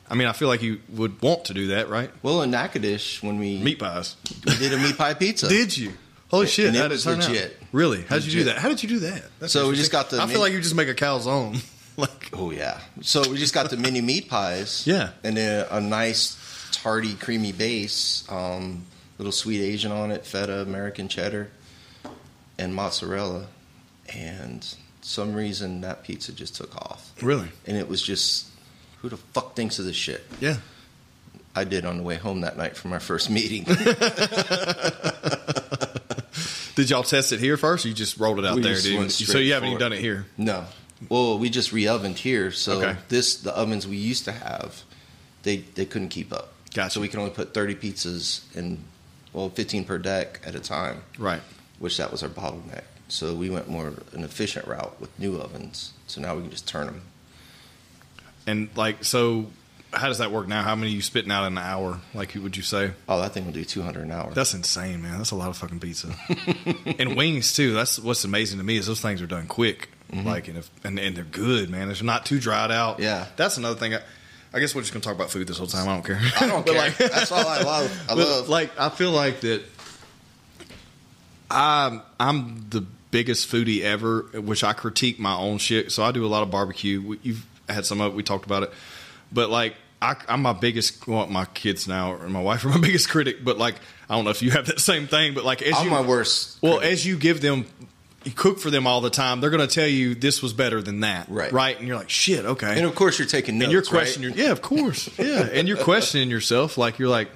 [0.09, 2.11] I mean, I feel like you would want to do that, right?
[2.21, 4.15] Well, in Natchitoches, when we Meat pies.
[4.45, 5.47] we did a meat pie pizza.
[5.47, 5.93] Did you?
[6.33, 6.67] Holy shit!
[6.67, 7.29] And it was turn out?
[7.29, 7.61] legit.
[7.71, 8.01] Really?
[8.01, 8.57] How did you do that?
[8.57, 9.23] How did you do that?
[9.39, 11.63] That's So we just got the I feel like you just make a calzone.
[11.97, 12.79] like, Oh yeah.
[13.01, 14.87] So we just got the mini meat pies.
[14.87, 15.11] Yeah.
[15.23, 18.25] And then a nice tarty, creamy base.
[18.31, 18.83] Um,
[19.19, 21.51] little sweet Asian on it, feta, American cheddar,
[22.57, 23.45] and mozzarella.
[24.11, 24.67] And
[25.01, 27.11] some reason that pizza just took off.
[27.21, 27.49] really?
[27.67, 28.47] And it was just,
[29.01, 30.23] who the fuck thinks of this shit?
[30.41, 30.57] Yeah.
[31.55, 33.65] I did on the way home that night from our first meeting.
[36.75, 37.85] Did y'all test it here first?
[37.85, 39.11] Or you just rolled it out We there, dude.
[39.11, 40.25] So you haven't even done it here.
[40.37, 40.65] no.
[41.09, 42.97] Well, we just re-ovened here, so Okay.
[43.09, 44.83] this the ovens we used to have,
[45.43, 46.53] they they couldn't keep up.
[46.73, 46.91] Gotcha.
[46.91, 48.81] So we can only put 30 pizzas and
[49.33, 51.41] well, 15 per deck at a time, Right.
[51.79, 52.83] which that was our bottleneck.
[53.09, 55.91] So we went more an efficient route with new ovens.
[56.07, 57.01] So now we can just turn them.
[58.47, 59.47] And like, so
[59.93, 60.63] how does that work now?
[60.63, 61.99] How many you spitting out in an hour?
[62.13, 62.91] Like, would you say?
[63.07, 64.31] Oh, that thing will do 200 an hour.
[64.33, 65.17] That's insane, man.
[65.17, 66.13] That's a lot of fucking pizza.
[66.99, 67.73] and wings too.
[67.73, 69.89] That's what's amazing to me is those things are done quick.
[70.11, 70.27] Mm-hmm.
[70.27, 71.87] Like and, if, and and they're good, man.
[71.87, 72.99] They're not too dried out.
[72.99, 73.25] Yeah.
[73.35, 73.95] That's another thing.
[73.95, 73.99] I,
[74.53, 75.87] I guess we're just gonna talk about food this whole time.
[75.89, 76.19] I don't care.
[76.39, 76.75] I don't care.
[76.75, 78.05] like- That's all I love.
[78.09, 78.49] I love.
[78.49, 79.63] like I feel like that.
[81.49, 85.91] I'm I'm the biggest foodie ever, which I critique my own shit.
[85.91, 87.01] So I do a lot of barbecue.
[87.01, 88.15] We- You've had some of it.
[88.15, 88.71] We talked about it,
[89.33, 91.07] but like I, I'm my biggest.
[91.07, 93.43] Well, my kids now and my wife are my biggest critic.
[93.43, 93.75] But like
[94.09, 95.33] I don't know if you have that same thing.
[95.33, 96.61] But like as I'm you, my worst.
[96.61, 97.65] well, as you give them,
[98.23, 99.41] you cook for them all the time.
[99.41, 101.51] They're going to tell you this was better than that, Right.
[101.51, 102.77] Right, and you're like, shit, okay.
[102.77, 103.65] and of course, you're taking notes.
[103.65, 104.19] And you're right?
[104.19, 107.29] your, yeah, of course, yeah, and you're questioning yourself, like you're like,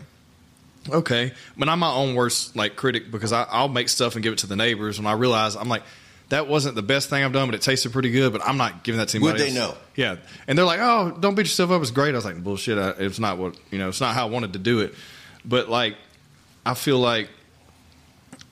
[0.90, 4.34] okay, but I'm my own worst like critic because I, I'll make stuff and give
[4.34, 5.84] it to the neighbors, and I realize I'm like,
[6.30, 8.84] that wasn't the best thing I've done, but it tasted pretty good, but I'm not
[8.84, 9.44] giving that to anybody.
[9.44, 9.74] Would they else.
[9.74, 9.78] know?
[9.96, 10.16] Yeah,
[10.48, 11.82] and they're like, oh, don't beat yourself up.
[11.82, 12.14] It's great.
[12.14, 12.78] I was like, bullshit.
[12.78, 13.90] I, it's not what you know.
[13.90, 14.94] It's not how I wanted to do it,
[15.46, 15.96] but like,
[16.66, 17.30] I feel like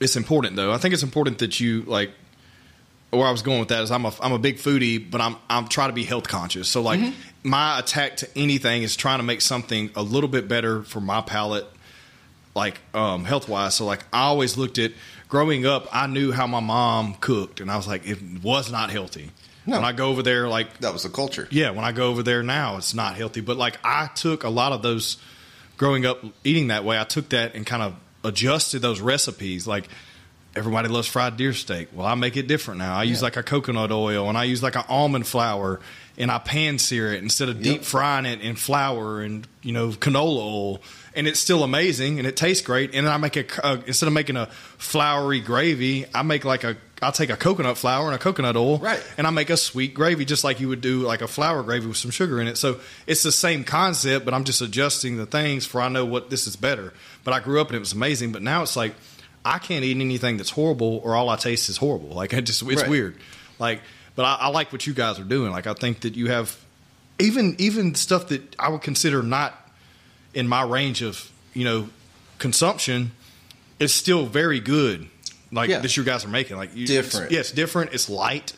[0.00, 0.72] it's important though.
[0.72, 2.10] I think it's important that you like
[3.10, 5.36] where I was going with that is I'm a I'm a big foodie, but I'm
[5.48, 6.68] I'm trying to be health conscious.
[6.68, 7.48] So like mm-hmm.
[7.48, 11.20] my attack to anything is trying to make something a little bit better for my
[11.20, 11.66] palate,
[12.56, 13.74] like um, health wise.
[13.76, 14.90] So like I always looked at
[15.28, 18.90] growing up, I knew how my mom cooked, and I was like, it was not
[18.90, 19.30] healthy.
[19.66, 19.76] No.
[19.76, 21.46] When I go over there, like That was the culture.
[21.50, 23.40] yeah, when I go over there now, it's not healthy.
[23.40, 25.16] But like I took a lot of those
[25.76, 26.98] growing up eating that way.
[26.98, 27.94] I took that and kind of
[28.24, 29.66] adjusted those recipes.
[29.66, 29.88] Like
[30.56, 31.88] everybody loves fried deer steak.
[31.92, 32.96] Well, I make it different now.
[32.96, 35.80] I use like a coconut oil and I use like an almond flour
[36.18, 39.90] and I pan sear it instead of deep frying it in flour and you know
[39.90, 40.82] canola oil.
[41.14, 42.94] And it's still amazing and it tastes great.
[42.94, 44.46] And then I make a uh, instead of making a
[44.78, 48.78] floury gravy, I make like a I'll take a coconut flour and a coconut oil,
[48.78, 49.02] Right.
[49.18, 51.86] And I make a sweet gravy just like you would do like a flour gravy
[51.86, 52.56] with some sugar in it.
[52.56, 56.30] So it's the same concept, but I'm just adjusting the things for I know what
[56.30, 56.94] this is better.
[57.22, 58.32] But I grew up and it was amazing.
[58.32, 58.94] But now it's like
[59.46, 62.08] I can't eat anything that's horrible or all I taste is horrible.
[62.08, 62.90] Like it just it's Right.
[62.90, 63.16] weird.
[63.58, 63.80] Like,
[64.14, 65.52] but I, I like what you guys are doing.
[65.52, 66.56] Like I think that you have
[67.18, 69.54] even even stuff that I would consider not
[70.34, 71.88] in my range of you know
[72.38, 73.12] consumption
[73.78, 75.08] is still very good.
[75.52, 75.78] Like Yeah.
[75.80, 76.56] this you guys are making.
[76.56, 77.26] Like you, Different.
[77.26, 77.92] It's, yeah, it's different.
[77.94, 78.52] It's light.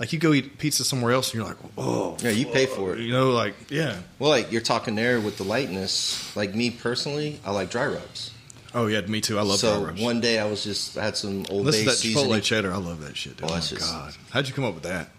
[0.00, 2.94] Like you go eat pizza somewhere else and you're like, oh, Yeah, you pay for
[2.94, 3.00] it.
[3.00, 3.96] You know, like yeah.
[4.18, 6.34] Well, like you're talking there with the lightness.
[6.36, 8.30] Like me personally, I like dry rubs.
[8.74, 9.38] Oh yeah, me too.
[9.38, 11.94] I love so one day I was just I had some Old Bay to that.
[11.96, 12.72] Chipotle cheddar.
[12.72, 13.36] I love that shit.
[13.36, 13.44] Dude.
[13.44, 15.10] Oh, Oh, my that's just- god, how'd you come up with that?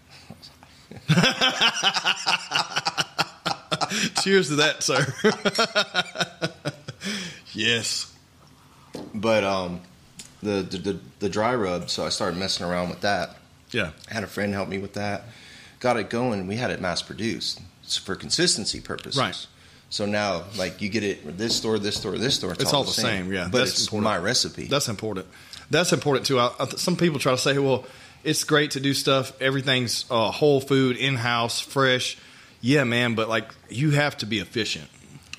[4.22, 5.06] Cheers to that, sir.
[7.52, 8.12] yes.
[9.14, 9.80] But um,
[10.42, 11.90] the, the the the dry rub.
[11.90, 13.36] So I started messing around with that.
[13.72, 13.90] Yeah.
[14.10, 15.24] I had a friend help me with that.
[15.80, 16.46] Got it going.
[16.46, 17.60] We had it mass produced
[18.04, 19.18] for consistency purposes.
[19.18, 19.46] Right.
[19.90, 22.52] So now, like you get it at this store, this store, this store.
[22.52, 23.48] It's, It's all the same, yeah.
[23.50, 24.04] But That's it's important.
[24.04, 24.64] my recipe.
[24.66, 25.26] That's important.
[25.70, 26.38] That's important too.
[26.38, 27.84] I, I, some people try to say, well,
[28.24, 29.32] it's great to do stuff.
[29.40, 32.16] Everything's uh, whole food, in house, fresh.
[32.60, 34.86] Yeah, man, but like you have to be efficient.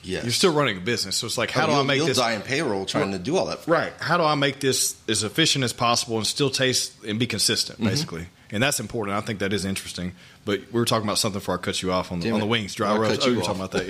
[0.03, 0.23] yes.
[0.23, 2.17] You're still running a business, so it's like, how Oh, do I make you'll this
[2.17, 3.65] die in payroll trying to do all that?
[3.67, 3.93] right?
[3.99, 7.77] How do I make this as efficient as possible and still taste and be consistent,
[7.79, 7.87] Mm-hmm.
[7.89, 8.25] basically?
[8.51, 9.17] And that's important.
[9.17, 10.13] I think that is interesting.
[10.45, 12.39] But we were talking about something before I cut you off on the, Damn on
[12.41, 13.17] the wings, dry rubs.
[13.17, 13.87] cut Oh, you you're talking about that,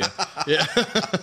[0.48, 0.66] yeah,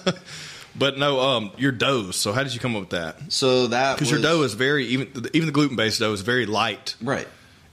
[0.04, 0.12] yeah.
[0.76, 2.16] but no, um, your doughs.
[2.16, 3.32] So how did you come up with that?
[3.32, 6.46] So that Because your dough is very even even the gluten based dough is very
[6.46, 6.94] light.
[7.02, 7.28] right,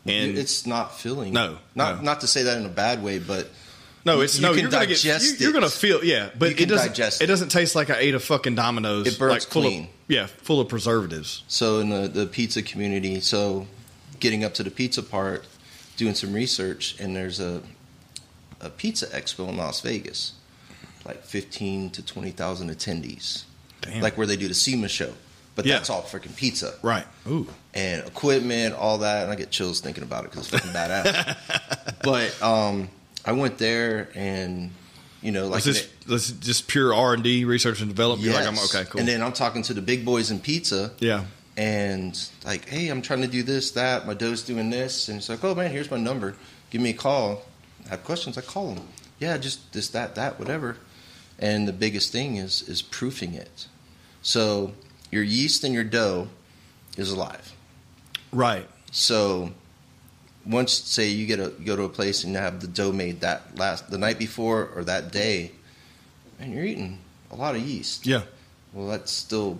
[0.06, 1.34] And- it's not filling.
[1.34, 2.02] No, not no.
[2.04, 3.50] not to say that in a bad way, but
[4.06, 4.50] No, it's You no.
[4.54, 5.04] can you're gonna get.
[5.04, 6.04] You, are gonna feel.
[6.04, 6.90] Yeah, but You it doesn't.
[6.90, 7.28] digest it it.
[7.28, 9.08] doesn't taste like I ate a fucking Domino's.
[9.08, 9.84] It burns like full clean.
[9.84, 11.44] Of, yeah, full of preservatives.
[11.48, 13.66] So in the, the pizza community, so
[14.20, 15.46] getting up to the pizza part,
[15.98, 17.62] doing some research, and there's a
[18.62, 20.34] a pizza expo in Las Vegas,
[21.06, 23.44] like fifteen to twenty thousand attendees,
[23.82, 24.02] Damn.
[24.02, 25.14] like where they do the SEMA show,
[25.56, 25.76] but Yeah.
[25.76, 27.06] that's all freaking pizza right.
[27.28, 27.48] Ooh.
[27.74, 31.38] and equipment, all that, and I get chills thinking about it because it's fucking badass.
[32.04, 32.90] but um,
[33.26, 34.72] I went there and
[35.22, 38.26] you know like Is this, this is just pure R and D, research and development?
[38.26, 38.46] You're yes.
[38.48, 39.00] like, I'm okay, cool.
[39.00, 40.92] and then I'm talking to the big boys in pizza.
[41.00, 41.26] yeah.
[41.58, 44.06] And like, hey, I'm trying to do this, that.
[44.06, 46.36] My dough's doing this, and it's like, oh man, here's my number.
[46.70, 47.44] Give me a call.
[47.86, 48.38] I have questions.
[48.38, 48.88] I call them.
[49.20, 50.78] Yeah, just this, that, that, whatever.
[51.40, 53.68] And the biggest thing is is proofing it.
[54.22, 54.74] So
[55.12, 56.30] your yeast and your dough
[56.98, 57.54] is alive.
[58.32, 58.68] Right.
[58.92, 59.52] So
[60.46, 62.92] once, say, you get a you go to a place and you have the dough
[62.92, 65.52] made that last the night before or that day,
[66.40, 67.00] and you're eating
[67.32, 68.06] a lot of yeast.
[68.06, 68.24] Yeah.
[68.74, 69.60] Well, that's still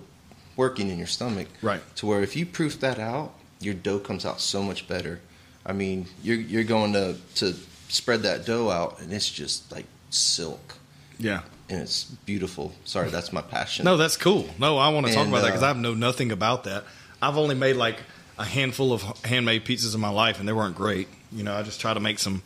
[0.56, 1.82] working in your stomach Right.
[1.98, 5.20] to where if you proof that out, your dough comes out so much better.
[5.66, 7.56] I mean, you're you're going to to
[7.90, 10.76] spread that dough out, and it's just like silk,
[11.20, 11.42] Yeah.
[11.70, 12.74] and it's beautiful.
[12.86, 13.86] Sorry, that's my passion.
[13.86, 14.48] No, that's cool.
[14.60, 16.84] No, I want to talk about that because uh, I know nothing about that.
[17.22, 17.98] I've only made like
[18.38, 21.08] a handful of handmade pizzas in my life, and they weren't great.
[21.32, 22.44] You know, I just try to make some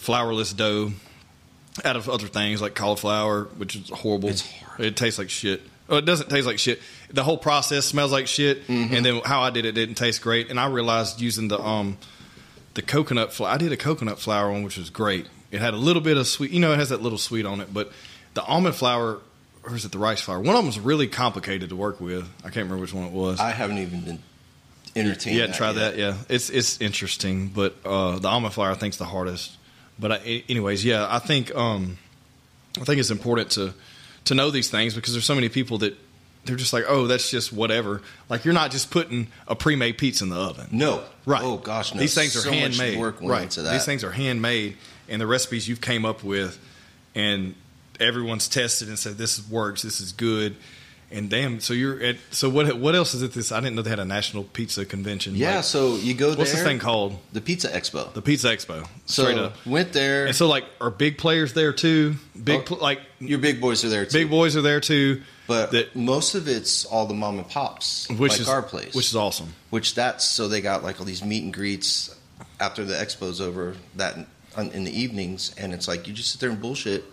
[0.00, 0.92] flourless dough
[1.84, 4.28] out of other things like cauliflower, which is horrible.
[4.28, 4.80] It's hard.
[4.80, 5.62] It tastes like shit.
[5.88, 6.80] Well, it doesn't taste like shit.
[7.14, 8.94] The whole process smells like shit, Mm-hmm.
[8.94, 10.50] and then how I did it didn't taste great.
[10.50, 11.96] And I realized using the um
[12.74, 13.50] the coconut flour.
[13.50, 15.26] I did a coconut flour one, which was great.
[15.50, 16.50] It had a little bit of sweet.
[16.50, 17.90] You know, it has that little sweet on it, but
[18.34, 19.20] the almond flour.
[19.66, 20.40] Or is it the rice flour?
[20.40, 22.28] One of them was really complicated to work with.
[22.40, 23.40] I can't remember which one it was.
[23.40, 24.18] I haven't even been
[24.94, 25.36] entertained.
[25.36, 26.16] You hadn't that, yeah.
[26.28, 29.56] It's it's interesting, but uh, the almond flour I think's the hardest.
[29.98, 31.96] But I, anyways, yeah, I think um,
[32.80, 33.72] I think it's important to
[34.26, 35.96] to know these things because there's so many people that
[36.44, 38.02] they're just like, oh, that's just whatever.
[38.28, 41.02] Like you're not just putting a pre-made pizza in the oven, No.
[41.26, 41.42] right?
[41.42, 42.00] Oh gosh, no.
[42.00, 43.50] These things are so handmade, right?
[43.50, 44.76] These things are handmade,
[45.08, 46.58] and the recipes you've came up with,
[47.14, 47.54] and
[48.00, 50.56] everyone's tested and said this works, this is good.
[51.10, 52.76] And damn, so you're at so what?
[52.78, 53.32] What else is it?
[53.34, 55.36] This I didn't know they had a national pizza convention.
[55.36, 55.56] Yeah.
[55.56, 56.38] Like, so you go there.
[56.38, 57.16] What's this thing called?
[57.32, 58.12] The Pizza Expo.
[58.14, 58.88] The Pizza Expo.
[59.06, 60.26] Straight so went there.
[60.26, 62.16] And so, like, are big players there too?
[62.42, 64.18] Big, Oh, like, your big boys are there too.
[64.18, 65.22] big boys are there too.
[65.46, 68.94] But that- most of it's all the mom and pops, Which like is our place.
[68.94, 69.54] which is awesome.
[69.70, 72.14] which that's so they got like all these meet and greets
[72.60, 74.16] after the expo's over that
[74.56, 77.04] in, in the evenings, and it's like you just sit there and bullshit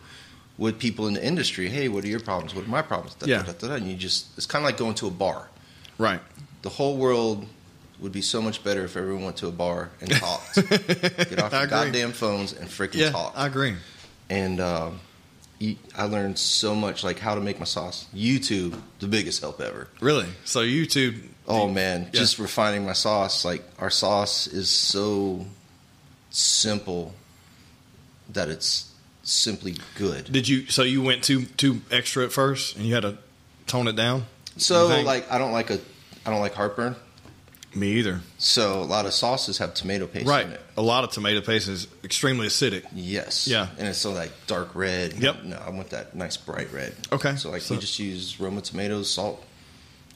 [0.57, 1.67] with people in the industry.
[1.69, 2.53] Hey, what are your problems?
[2.55, 3.15] What are my problems?
[3.15, 3.41] Da, Yeah.
[3.43, 5.49] da, da, and you just it's kind of like going to a bar.
[5.97, 6.21] Right.
[6.61, 7.47] The whole world
[7.99, 10.55] would be so much better if everyone went to a bar and talked.
[10.69, 13.33] Get off your goddamn phones and freaking Yeah, talk.
[13.35, 13.75] I agree.
[14.29, 14.99] and um,
[15.95, 18.07] I learned so much, like how to make my sauce.
[18.15, 19.87] YouTube, the biggest help ever.
[19.99, 20.25] Really?
[20.45, 21.21] So YouTube?
[21.47, 22.19] Oh man, Yeah.
[22.19, 23.43] just refining my sauce.
[23.45, 25.45] Like our sauce is so
[26.29, 27.13] simple
[28.29, 28.91] that it's
[29.23, 30.31] simply good.
[30.31, 30.65] Did you?
[30.67, 33.17] So you went too too extra at first, and you had to
[33.67, 34.25] tone it down.
[34.57, 35.79] So like I don't like a
[36.25, 36.95] I don't like heartburn.
[37.73, 38.19] Me either.
[38.37, 40.45] So a lot of sauces have tomato paste Right.
[40.45, 40.61] in it.
[40.77, 42.83] A lot of tomato paste is extremely acidic.
[42.93, 43.47] Yes.
[43.47, 43.67] Yeah.
[43.77, 45.13] And it's so like dark red.
[45.13, 45.43] Yep.
[45.45, 46.93] No, I want that nice bright red.
[47.11, 47.35] Okay.
[47.37, 49.43] So like So- we just use Roma tomatoes, salt,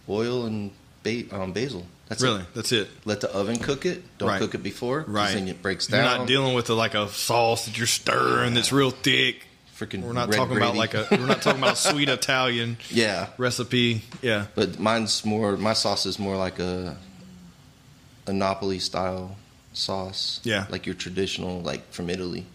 [0.10, 0.72] oil, and
[1.04, 1.86] ba- um, basil.
[2.10, 2.48] That's really, it.
[2.54, 2.88] that's it.
[3.06, 4.04] Let the oven cook it.
[4.20, 4.40] Don't Right.
[4.40, 5.06] cook it before.
[5.08, 5.34] Right.
[5.34, 6.04] Then it breaks down.
[6.04, 9.38] You're not dealing with the, like a sauce that you're stirring that's real thick.
[9.80, 10.04] Freaking.
[10.04, 11.06] We're not talking about like a.
[11.12, 13.28] We're not talking about a sweet Italian Yeah.
[13.38, 14.04] recipe.
[14.22, 14.46] Yeah.
[14.56, 15.58] But mine's more.
[15.58, 16.96] My sauce is more like a
[18.28, 19.36] a Napoli style
[19.74, 20.42] sauce.
[20.44, 20.66] Yeah.
[20.70, 22.46] Like your traditional, like from Italy,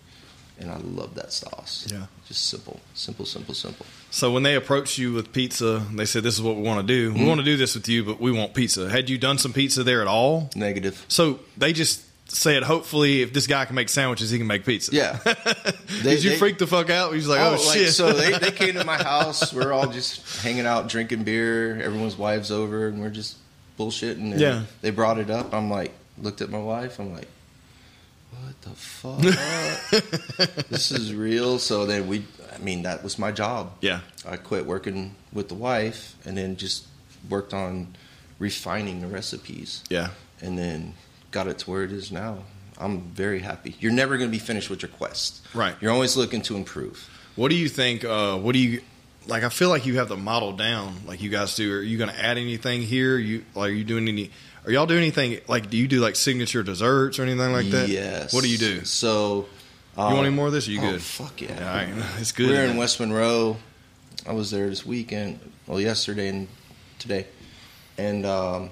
[0.59, 1.87] and I love that sauce.
[1.91, 2.07] Yeah.
[2.27, 3.87] Just simple, simple, simple, simple.
[4.11, 6.87] So when they approached you with pizza, they said, "This is what we want to
[6.87, 7.11] do.
[7.11, 7.21] Mm-hmm.
[7.21, 9.53] We want to do this with you, but we want pizza." Had you done some
[9.53, 10.51] pizza there at all?
[10.55, 11.05] Negative.
[11.09, 14.95] So they just said, "Hopefully, if this guy can make sandwiches, he can make pizza."
[14.95, 15.19] Yeah.
[16.03, 17.15] Did you freak the fuck out?
[17.15, 19.53] He's like, "Oh, like, shit!" So they, they came to my house.
[19.53, 21.81] We're all just hanging out, drinking beer.
[21.81, 23.37] Everyone's wives over, and we're just
[23.81, 24.33] bullshitting.
[24.33, 24.63] And Yeah.
[24.83, 25.55] They brought it up.
[25.55, 26.99] I'm like, looked at my wife.
[26.99, 27.29] I'm like,
[28.31, 29.21] what the fuck?
[30.69, 31.59] this is real.
[31.59, 32.25] So then we,
[32.55, 33.73] I mean, that was my job.
[33.81, 36.87] yeah, I quit working with the wife, and then just
[37.29, 37.97] worked on
[38.39, 40.11] refining the recipes, yeah,
[40.41, 40.95] and then
[41.31, 42.39] got it to where it is now.
[42.79, 43.77] I'm very happy.
[43.81, 45.43] You're never going to be finished with your quest.
[45.55, 45.75] right.
[45.81, 47.09] You're always looking to improve.
[47.37, 48.05] What do you think?
[48.05, 48.81] Uh, what do you
[49.31, 49.45] like?
[49.45, 51.73] I feel like you have the model down, like you guys do.
[51.75, 53.17] Are you going to add anything here?
[53.17, 53.71] You like?
[53.71, 54.31] Are you doing any?
[54.67, 55.41] Are y'all doing anything?
[55.49, 57.89] Like, do you do like signature desserts or anything like that?
[57.89, 58.35] Yes.
[58.35, 58.85] What do you do?
[58.85, 59.47] So,
[59.97, 60.69] You want any more of this?
[60.69, 61.03] Or you oh, good?
[61.03, 61.55] Fuck yeah.
[61.59, 62.05] All right.
[62.19, 62.51] it's good.
[62.51, 63.57] We're in West Monroe.
[64.27, 65.41] I was there this weekend.
[65.67, 66.49] Well, yesterday and
[66.99, 67.27] today,
[67.97, 68.71] and um,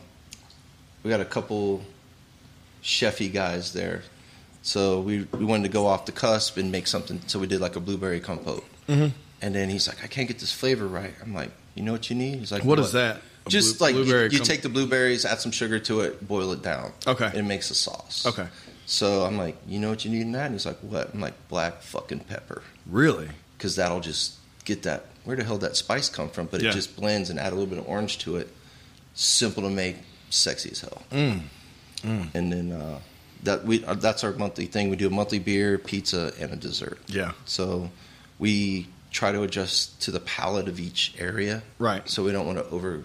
[1.03, 1.83] we got a couple
[2.83, 4.03] chefy guys there.
[4.63, 7.21] So we we wanted to go off the cusp and make something.
[7.29, 8.65] So we did like a blueberry compote.
[8.89, 9.13] Mhm.
[9.41, 11.15] And then he's like, I can't get this flavor right.
[11.23, 12.39] I'm like, you know what you need?
[12.41, 13.21] He's like, What is that?
[13.47, 16.27] A Just blue- like you, you com- take the blueberries, add some sugar to it,
[16.27, 16.93] boil it down.
[17.07, 17.31] Okay.
[17.35, 18.27] It makes a sauce.
[18.27, 18.49] Okay.
[18.87, 20.47] So I'm like, you know what you need in that?
[20.47, 21.13] And he's like, what?
[21.15, 22.63] I'm like, black fucking pepper.
[22.87, 23.29] Really?
[23.57, 24.35] Because that'll just
[24.65, 25.07] get that.
[25.25, 26.47] Where the hell did that spice come from?
[26.47, 26.71] But Yeah.
[26.71, 28.49] it just blends and add a little bit of orange to it.
[29.15, 29.97] Simple to make,
[30.31, 31.03] sexy as hell.
[31.11, 31.41] Mm.
[32.03, 32.29] Mm.
[32.35, 32.99] And then uh,
[33.43, 34.89] that we uh, that's our monthly thing.
[34.91, 36.99] We do a monthly beer, pizza, and a dessert.
[37.09, 37.33] Yeah.
[37.45, 37.91] So
[38.39, 41.63] we try to adjust to the palate of each area.
[41.79, 42.09] Right.
[42.09, 43.03] So we don't want to over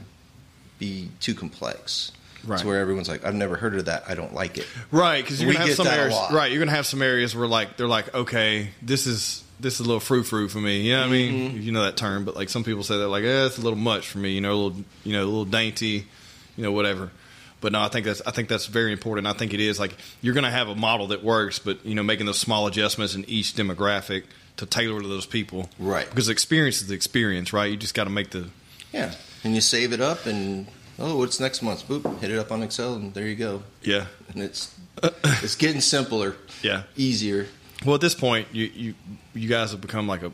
[0.80, 2.12] be too complex.
[2.46, 2.60] Right.
[2.60, 4.04] To where everyone's like, I've never heard of that.
[4.10, 4.68] I don't like it.
[4.92, 6.20] Right, because you're gonna have some areas.
[6.30, 9.80] Right, you're gonna have some areas where like they're like, okay, this is this is
[9.80, 10.82] a little frou frou for me.
[10.82, 11.52] You know what I mean?
[11.52, 11.62] Mm-hmm.
[11.62, 13.80] You know that term, but like some people say that like, eh, it's a little
[13.80, 14.32] much for me.
[14.34, 16.06] You know, a little, you know, a little dainty,
[16.58, 17.12] you know, whatever.
[17.64, 19.26] But no, I think that's I think that's very important.
[19.26, 22.04] I think it is like you're gonna have a model that works, but you know,
[22.04, 24.26] making those small adjustments in each demographic
[24.58, 25.70] to tailor to those people.
[25.80, 26.08] Right.
[26.10, 27.72] Because experience is the experience, right?
[27.72, 28.50] You just got to make the
[28.92, 29.14] Yeah.
[29.46, 30.68] And you save it up and
[31.00, 31.88] oh, what's next month?
[31.88, 33.64] Boop, hit it up on Excel and there you go.
[33.82, 34.76] yeah, And it's
[35.42, 36.84] it's getting simpler, yeah.
[36.98, 37.48] easier.
[37.86, 38.94] Well, at this point, you you
[39.34, 40.34] you guys have become like a,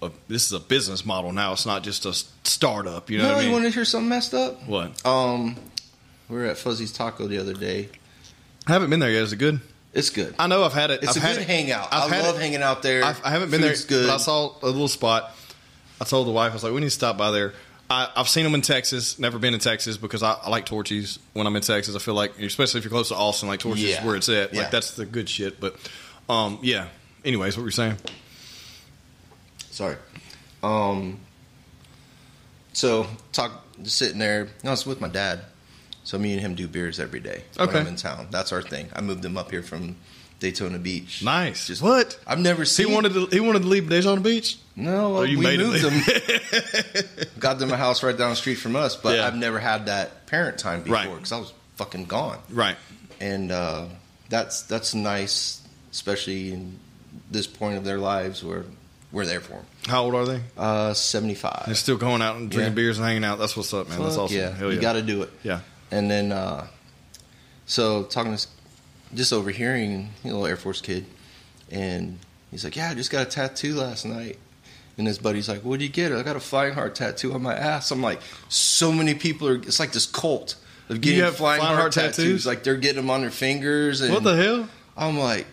[0.00, 1.52] a this is a business model now.
[1.52, 2.14] It's not just a
[2.44, 3.10] startup.
[3.10, 4.66] You know no, what I you want to hear something messed up?
[4.66, 5.04] what?
[5.04, 5.56] Um,
[6.30, 7.88] we were at Fuzzy's Taco the other day.
[8.66, 9.22] I haven't been there yet.
[9.22, 9.60] Is it good?
[9.92, 10.34] It's good.
[10.38, 11.02] I know I've had it.
[11.02, 11.88] It's I've a had good it- hangout.
[11.92, 12.40] I've I love it.
[12.40, 13.04] hanging out there.
[13.04, 14.06] I've, I haven't been Food's there, good.
[14.06, 15.34] but I saw a little spot.
[16.00, 17.52] I told the wife, I was like, we need to stop by there.
[17.90, 19.18] I, I've seen them in Texas.
[19.18, 21.96] Never been in Texas because I, I like Torchy's when I'm in Texas.
[21.96, 23.98] I feel like, especially if you're close to Austin, like Torchy's Yeah.
[24.00, 24.54] is where it's at.
[24.54, 24.62] Yeah.
[24.62, 25.58] Like that's the good shit.
[25.60, 25.74] But
[26.28, 26.86] um, yeah.
[27.24, 27.96] Anyways, what were you saying?
[29.70, 29.96] Sorry.
[30.62, 31.18] Um.
[32.72, 34.48] So talk, just sitting there.
[34.62, 35.40] No, it's with my dad.
[36.04, 38.28] So me and him do beers every day when I'm in town.
[38.30, 38.88] That's our thing.
[38.94, 39.96] I moved him up here from
[40.40, 41.22] Daytona Beach.
[41.22, 41.66] Nice.
[41.66, 42.18] Just- what?
[42.26, 42.88] I've never seen.
[42.88, 43.26] He wanted to.
[43.26, 44.58] He wanted to leave Daytona Beach.
[44.76, 46.00] No, you we made moved them.
[47.38, 49.26] Got them a house right down the street from us, but Yeah.
[49.26, 51.12] I've never had that parent time before Right.
[51.14, 52.38] because I was fucking gone.
[52.50, 52.76] Right.
[53.20, 53.86] And uh,
[54.30, 55.60] that's that's nice,
[55.92, 56.78] especially in
[57.30, 58.64] this point of their lives where
[59.12, 59.66] we're there for them.
[59.86, 60.40] How old are they?
[60.56, 61.64] Uh, Seventy five.
[61.66, 62.74] They're still going out and drinking Yeah.
[62.76, 63.38] beers and hanging out.
[63.38, 64.00] That's what's up, man.
[64.02, 64.36] That's awesome.
[64.36, 64.74] Yeah, Hell yeah.
[64.76, 65.30] you got to do it.
[65.42, 65.60] yeah.
[65.90, 66.66] And then, uh,
[67.66, 68.46] so talking to
[69.14, 71.06] just overhearing a little Air Force kid,
[71.70, 72.18] and
[72.50, 74.38] he's like, "Yeah, I just got a tattoo last night."
[74.98, 77.42] And his buddy's like, "What would you get?" I got a flying heart tattoo on
[77.42, 77.90] my ass.
[77.90, 79.56] I'm like, so many people are.
[79.56, 80.56] It's like this cult
[80.88, 82.16] of getting flying, flying heart, heart tattoos.
[82.16, 82.46] tattoos?
[82.46, 84.00] Like they're getting them on their fingers.
[84.00, 84.68] And What the hell?
[84.96, 85.46] I'm like,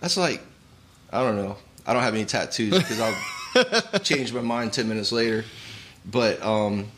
[0.00, 0.42] that's like,
[1.12, 1.56] I don't know.
[1.86, 5.44] I don't have any tattoos because I'll change my mind ten minutes later.
[6.04, 6.88] But um,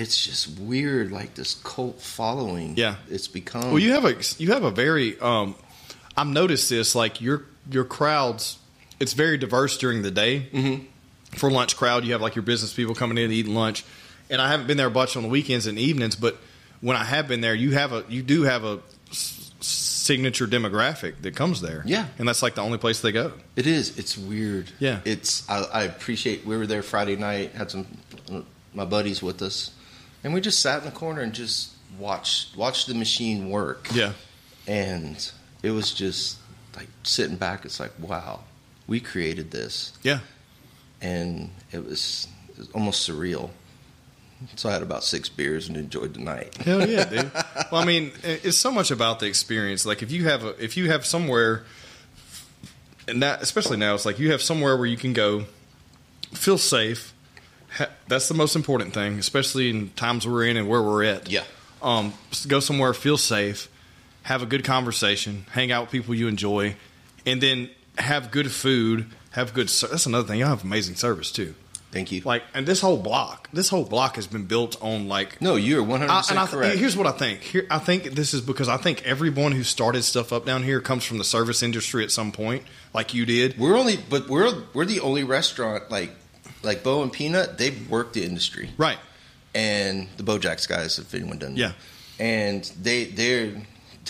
[0.00, 2.76] it's just weird, like this cult following.
[2.76, 2.96] Yeah.
[3.08, 3.70] it's become.
[3.70, 5.54] Well, you have a you have a very um,
[6.16, 8.58] I've noticed this like your your crowds.
[8.98, 10.48] It's very diverse during the day.
[10.52, 10.84] Mm-hmm.
[11.36, 13.84] For lunch crowd, you have like your business people coming in to eat lunch,
[14.28, 16.16] and I haven't been there a bunch on the weekends and evenings.
[16.16, 16.36] But
[16.80, 18.80] when I have been there, you have a you do have a
[19.10, 21.82] s- signature demographic that comes there.
[21.86, 22.06] Yeah.
[22.18, 23.32] and that's like the only place they go.
[23.54, 23.96] It is.
[23.98, 24.70] It's weird.
[24.80, 25.00] Yeah.
[25.04, 25.48] It's.
[25.48, 26.44] I, I appreciate.
[26.44, 27.52] We were there Friday night.
[27.52, 27.86] Had some
[28.32, 28.40] uh,
[28.74, 29.70] my buddies with us,
[30.24, 33.88] and we just sat in the corner and just watched watched the machine work.
[33.92, 34.12] Yeah,
[34.66, 35.30] And
[35.62, 36.38] it was just
[36.76, 37.64] like sitting back.
[37.64, 38.40] It's like, wow,
[38.86, 40.20] we created this, yeah.
[41.00, 43.50] and it was, it was almost surreal.
[44.56, 46.56] So I had about six beers and enjoyed the night.
[46.56, 47.30] Hell yeah, dude.
[47.70, 49.84] well, I mean, it's so much about the experience.
[49.84, 51.64] Like if you have a, if you have somewhere,
[53.06, 55.44] and that especially now, it's like you have somewhere where you can go,
[56.32, 57.12] feel safe.
[58.10, 61.30] Ha- that's the most important thing, especially in times we're in and where we're at.
[61.30, 61.44] Yeah.
[61.82, 62.12] Um,
[62.48, 63.68] go somewhere, feel safe,
[64.24, 66.76] have a good conversation, hang out with people you enjoy,
[67.24, 69.06] and then have good food.
[69.32, 69.70] Have good.
[69.70, 70.40] ser- That's another thing.
[70.40, 71.54] Y'all have amazing service too.
[71.92, 72.20] Thank you.
[72.24, 75.82] Like, and this whole block, this whole block has been built on like no, you're
[75.82, 76.78] 100 I, percent and I correct.
[76.78, 77.40] here's what I think.
[77.40, 80.80] Here, I think this is because I think everyone who started stuff up down here
[80.80, 82.62] comes from the service industry at some point,
[82.94, 83.58] like you did.
[83.58, 86.10] We're only, but we're we're the only restaurant like
[86.62, 87.58] like Bo and Peanut.
[87.58, 88.98] They work the industry, Right.
[89.54, 91.54] and the Bojacks guys, if anyone doesn't.
[91.56, 91.60] know.
[91.66, 91.72] Yeah.
[92.18, 93.52] and they they're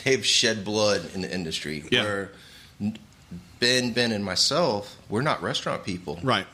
[0.05, 1.85] they've shed blood in the industry.
[1.91, 2.03] Yeah.
[2.03, 2.31] Where
[3.61, 6.47] Ben, Ben, and myself, we're not restaurant people, Right.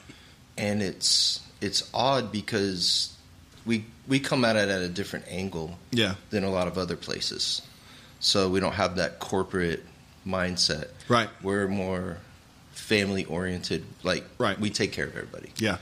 [0.58, 3.14] and it's it's odd because
[3.64, 6.14] we we come at it at a different angle Yeah.
[6.30, 7.62] than a lot of other places.
[8.20, 9.84] So we don't have that corporate
[10.26, 10.88] mindset.
[11.08, 11.28] Right.
[11.42, 12.18] We're more
[12.86, 13.84] family oriented.
[14.02, 14.58] Like Right.
[14.58, 15.50] we take care of everybody.
[15.58, 15.78] Yeah.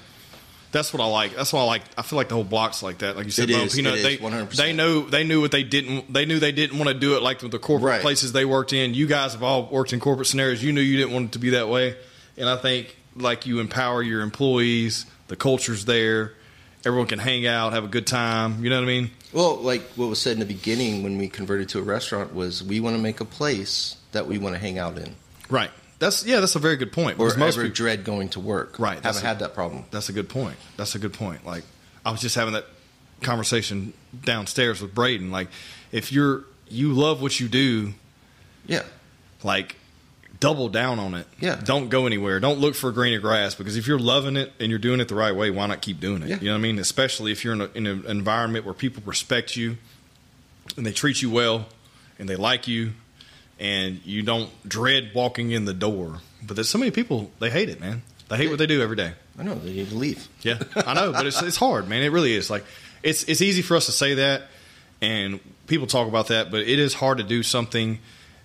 [0.73, 1.37] That's what I like.
[1.37, 1.83] That's why I like.
[1.97, 3.17] I feel like the whole block's like that.
[3.17, 4.03] Like you said, is, Peanut.
[4.03, 4.57] they is, 100%.
[4.57, 6.13] they know they knew what they didn't.
[6.13, 8.01] They knew they didn't want to do it like with the corporate Right.
[8.01, 8.93] places they worked in.
[8.93, 10.65] You guys have all worked in corporate scenarios.
[10.65, 11.95] You knew you didn't want it to be that way.
[12.37, 15.07] And I think like you empower your employees.
[15.29, 16.33] The culture's there.
[16.85, 18.63] Everyone can hang out, have a good time.
[18.65, 19.11] You know what I mean?
[19.33, 22.65] Well, like what was said in the beginning when we converted to a restaurant was
[22.65, 25.15] we want to make a place that we want to hang out in.
[25.49, 25.71] Right.
[26.05, 26.41] That's yeah.
[26.41, 27.19] That's a very good point.
[27.19, 28.79] Or most ever people, dread going to work.
[28.79, 29.85] Right, Haven't a- had that problem.
[29.91, 30.57] That's a good point.
[30.77, 31.45] That's a good point.
[31.47, 31.65] Like
[32.05, 32.67] I was just having that
[33.23, 33.93] conversation
[34.25, 35.31] downstairs with Braden.
[35.31, 35.49] Like
[35.93, 37.95] if you're you love what you do,
[38.67, 38.83] Yeah.
[39.43, 39.77] like
[40.41, 41.27] double down on it.
[41.41, 41.61] Yeah.
[41.63, 42.41] Don't go anywhere.
[42.41, 45.15] Don't look for greener grass because if you're loving it and you're doing it the
[45.15, 46.29] right way, why not keep doing it?
[46.29, 46.39] Yeah.
[46.41, 46.79] You know what I mean?
[46.79, 49.77] Especially if you're in, a, in an environment where people respect you
[50.77, 51.67] and they treat you well
[52.19, 52.93] and they like you
[53.59, 56.21] and you don't dread walking in the door.
[56.43, 58.03] But there's so many people they hate it, man.
[58.29, 59.13] They hate what they do every day.
[59.39, 60.29] I know they need to leave.
[60.43, 62.03] Yeah, I know, but it's it's hard, man.
[62.03, 62.51] It really is.
[62.51, 62.65] Like
[63.03, 64.43] it's it's easy for us to say that,
[65.01, 67.99] and people talk about that, but it is hard to do something.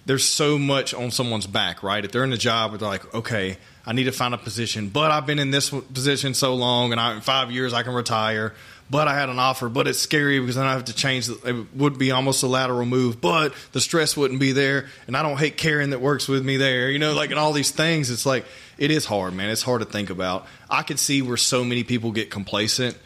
[0.05, 2.03] There's so much on someone's back, right?
[2.03, 4.89] If they're in a job where they're like, okay, I need to find a position,
[4.89, 7.93] but I've been in this position so long, and I, in five years I can
[7.93, 8.53] retire.
[8.91, 11.27] But I had an offer, but it's scary because then I have to change.
[11.27, 15.15] the- It would be almost a lateral move, but the stress wouldn't be there, and
[15.15, 16.89] I don't hate Karen that works with me there.
[16.89, 18.09] You know, like and all these things.
[18.09, 18.45] It's like
[18.79, 19.49] it is hard, man.
[19.51, 20.47] It's hard to think about.
[20.71, 22.97] I could see where so many people get complacent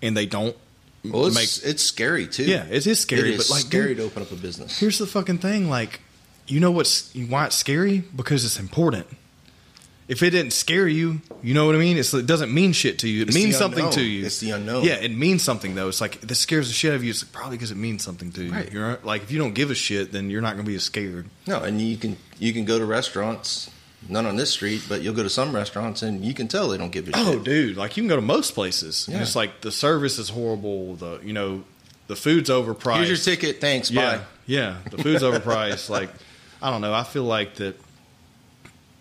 [0.00, 0.56] and they don't
[1.04, 1.70] Well, it's, make.
[1.72, 2.44] it's scary too.
[2.44, 4.78] Yeah, it is scary, It is but like, scary dude, to open up a business.
[4.78, 6.00] Here's the fucking thing, like,
[6.46, 9.06] you know what's why it's scary because it's important.
[10.12, 11.96] If it didn't scare you, you know what I mean.
[11.96, 13.22] It's, it doesn't mean shit to you.
[13.22, 13.92] It It's means something unknown.
[13.94, 14.26] to you.
[14.26, 14.84] It's the unknown.
[14.84, 15.88] Yeah, it means something though.
[15.88, 17.10] It's like this scares the shit out of you.
[17.10, 18.52] It's probably because it means something to you.
[18.52, 18.70] Right.
[18.70, 20.82] You're like if you don't give a shit, then you're not going to be as
[20.84, 21.26] scared.
[21.46, 23.70] No, and you can you can go to restaurants,
[24.06, 26.76] not on this street, but you'll go to some restaurants and you can tell they
[26.78, 27.40] don't give a Oh, shit.
[27.40, 27.76] Oh, dude!
[27.78, 29.08] Like you can go to most places.
[29.10, 29.22] Yeah.
[29.22, 30.96] It's like the service is horrible.
[30.96, 31.64] The you know
[32.08, 33.06] the food's overpriced.
[33.06, 33.62] Here's your ticket.
[33.62, 33.90] Thanks.
[33.90, 34.24] Yeah, Bye.
[34.44, 34.76] yeah.
[34.90, 35.88] The food's overpriced.
[35.88, 36.10] Like
[36.60, 36.92] I don't know.
[36.92, 37.76] I feel like that.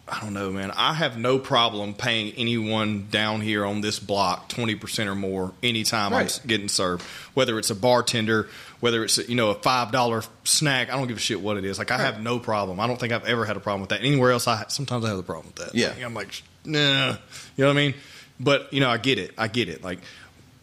[0.07, 0.71] I don't know, man.
[0.71, 5.53] I have no problem paying anyone down here on this block twenty percent or more
[5.63, 7.03] anytime I'm getting served.
[7.33, 8.49] Whether it's a bartender,
[8.81, 11.63] whether it's you know a five dollar snack, I don't give a shit what it
[11.63, 11.77] is.
[11.77, 12.79] Like I have no problem.
[12.79, 14.01] I don't think I've ever had a problem with that.
[14.01, 15.75] Anywhere else, I sometimes I have a problem with that.
[15.75, 15.89] Yeah.
[15.89, 17.07] Like, I'm like, nah.
[17.55, 17.93] You know what I mean?
[18.39, 19.33] But you know, I get it.
[19.37, 19.81] I get it.
[19.83, 19.99] Like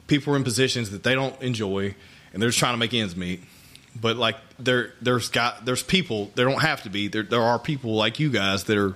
[0.09, 1.95] people are in positions that they don't enjoy,
[2.33, 3.43] and they're just trying to make ends meet.
[3.99, 6.31] But like there, there's got there's people.
[6.35, 7.09] There don't have to be.
[7.09, 8.95] There, there are people like you guys that are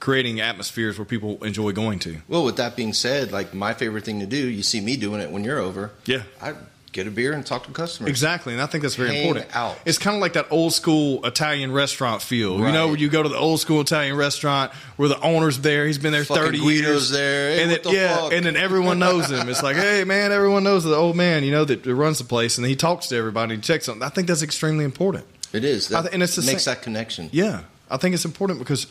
[0.00, 2.16] creating atmospheres where people enjoy going to.
[2.28, 5.20] Well, with that being said, like my favorite thing to do, you see me doing
[5.20, 5.90] it when you're over.
[6.06, 6.22] Yeah.
[6.40, 6.54] I
[6.92, 8.10] get a beer and talk to customers.
[8.10, 9.54] Exactly, and I think that's very Hang important.
[9.54, 9.78] out.
[9.84, 12.58] It's kind of like that old school Italian restaurant feel.
[12.58, 12.90] You know, Right.
[12.92, 16.10] when you go to the old school Italian restaurant where the owner's there, he's been
[16.12, 17.50] there Fucking thirty Guido's years, there.
[17.54, 18.32] Hey, and then, the yeah, fuck?
[18.32, 19.48] and then everyone knows him.
[19.48, 22.58] It's like, hey man, everyone knows the old man, you know, that, runs the place,
[22.58, 24.02] and he talks to everybody and checks on.
[24.02, 25.26] I think that's extremely important.
[25.52, 25.92] It is.
[25.92, 27.28] I th- and it's the makes same- that connection.
[27.30, 28.88] Yeah, I think it's important because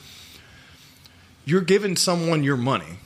[1.49, 2.99] you're giving someone your money,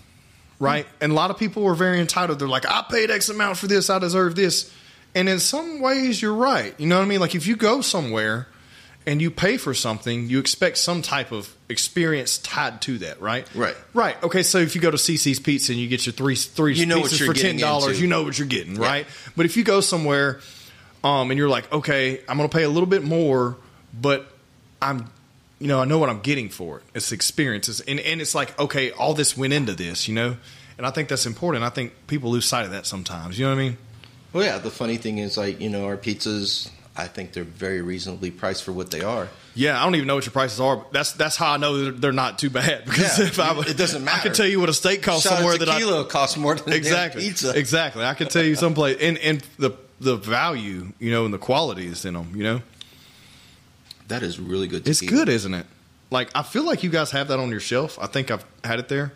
[0.59, 0.85] right?
[1.01, 2.39] And a lot of people are very entitled.
[2.39, 4.71] They're like, I paid X amount for this, I deserve this.
[5.15, 6.73] And in some ways, you're right.
[6.79, 7.19] You know what I mean?
[7.19, 8.47] Like if you go somewhere
[9.05, 13.47] and you pay for something, you expect some type of experience tied to that, right?
[13.53, 13.75] Right.
[13.93, 14.21] Right.
[14.23, 14.41] Okay.
[14.43, 16.99] So if you go to Cicis Pizza and you get your three three You know
[17.01, 18.87] what pizzas you're for ten getting dollars, you know what you're getting, Yeah.
[18.87, 19.07] right?
[19.35, 20.39] But if you go somewhere
[21.03, 23.57] um, and you're like, okay, I'm going to pay a little bit more,
[23.93, 24.25] but
[24.81, 25.09] I'm,
[25.63, 26.83] you know, I know what I'm getting for it.
[26.93, 30.35] It's experiences, and and it's like, okay, all this went into this, you know,
[30.77, 31.63] and I think that's important.
[31.63, 33.39] I think people lose sight of that sometimes.
[33.39, 33.77] You know what I mean?
[34.33, 34.57] Well, yeah.
[34.57, 36.69] The funny thing is, like you know, our pizzas.
[36.95, 39.27] I think they're very reasonably priced for what they are.
[39.55, 40.75] Yeah, I don't even know what your prices are.
[40.77, 43.77] But that's that's how I know they're not too bad because Yeah, if I, it
[43.77, 44.19] doesn't matter.
[44.19, 46.55] I can tell you what a steak costs Shot somewhere that I tequila costs more
[46.55, 47.57] than a exactly pizza.
[47.57, 48.03] exactly.
[48.03, 51.87] I can tell you someplace and and the the value, you know, and the quality
[51.87, 52.33] is in them.
[52.35, 52.61] You know,
[54.07, 54.87] That is really good.
[54.87, 55.25] it's tequila.
[55.25, 55.65] good, isn't it?
[56.11, 57.97] Like I feel like you guys have that on your shelf.
[58.01, 59.13] I think I've had it there.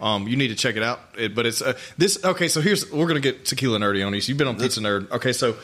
[0.00, 1.00] Um, you need to check it out.
[1.18, 2.22] It, but it's uh, this.
[2.24, 4.28] Okay, so here's we're gonna get tequila nerdy on these.
[4.28, 5.10] You've been on pizza nerd.
[5.10, 5.56] Okay, so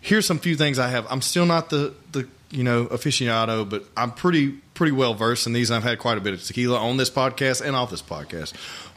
[0.00, 1.06] here's some few things I have.
[1.10, 5.52] I'm still not the the you know aficionado, but I'm pretty pretty well versed in
[5.52, 5.70] these.
[5.70, 8.52] I've had quite a bit of tequila on this podcast and off this podcast.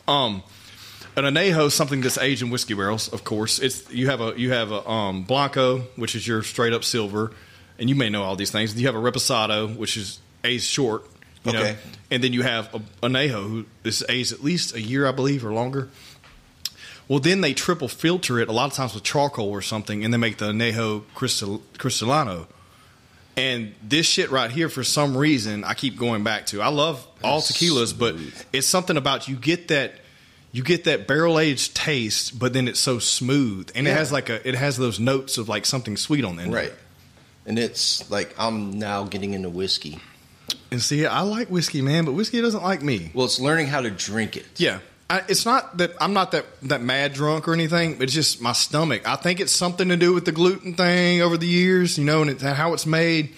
[0.07, 0.43] Um,
[1.15, 3.07] an anejo is something that's aged in whiskey barrels.
[3.09, 6.73] Of course, it's you have a you have a um, blanco, which is your straight
[6.73, 7.31] up silver,
[7.79, 8.79] and you may know all these things.
[8.79, 11.05] You have a reposado, which is aged short.
[11.43, 11.77] You know, Okay.
[12.11, 15.45] and then you have a anejo, who is aged at least a year, I believe,
[15.45, 15.89] or longer.
[17.07, 20.13] Well, then they triple filter it a lot of times with charcoal or something, and
[20.13, 22.47] they make the anejo cristal, cristalino.
[23.37, 26.61] And this shit right here, for some reason, I keep going back to.
[26.61, 28.15] I love all tequilas, but
[28.51, 29.93] it's something about you get that
[30.51, 34.29] you get that barrel aged taste, but then it's so smooth, and it has like
[34.29, 36.53] a it has those notes of like something sweet on the end.
[36.53, 36.73] right.
[37.47, 39.99] And it's like I'm now getting into whiskey.
[40.69, 43.09] And see, I like whiskey, man, but whiskey doesn't like me.
[43.13, 44.45] Well, it's learning how to drink it.
[44.57, 44.79] Yeah.
[45.09, 47.93] I, it's not that I'm not that, that mad drunk or anything.
[47.93, 49.07] but It's just my stomach.
[49.07, 52.21] I think it's something to do with the gluten thing over the years, you know,
[52.21, 53.33] and it's how it's made.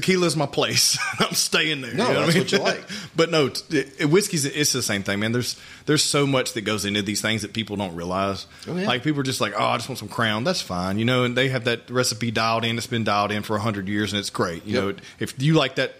[0.00, 0.98] Tequila's my place.
[1.18, 1.94] I'm staying there.
[1.94, 2.84] No, you know that's I what you like.
[3.16, 5.32] but no, t- it, whiskey's it's the same thing, man.
[5.32, 8.46] There's there's so much that goes into these things that people don't realize.
[8.68, 8.86] Oh, yeah.
[8.86, 10.44] Like people are just like, oh, I just want some Crown.
[10.44, 11.24] That's fine, you know.
[11.24, 12.76] And they have that recipe dialed in.
[12.76, 14.64] It's been dialed in for hundred years, and it's great.
[14.66, 14.84] You Yep.
[14.96, 15.94] know, if you like that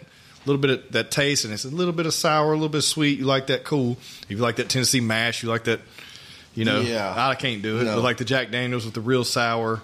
[0.45, 2.79] little bit of that taste, and it's a little bit of sour, a little bit
[2.79, 3.65] of sweet, you like that.
[3.65, 3.93] Cool.
[4.23, 5.81] If you like that Tennessee mash, you like that.
[6.55, 7.13] You know, Yeah.
[7.17, 7.85] I can't do it.
[7.85, 7.97] No.
[7.97, 9.83] But like the Jack Daniels with the real sour.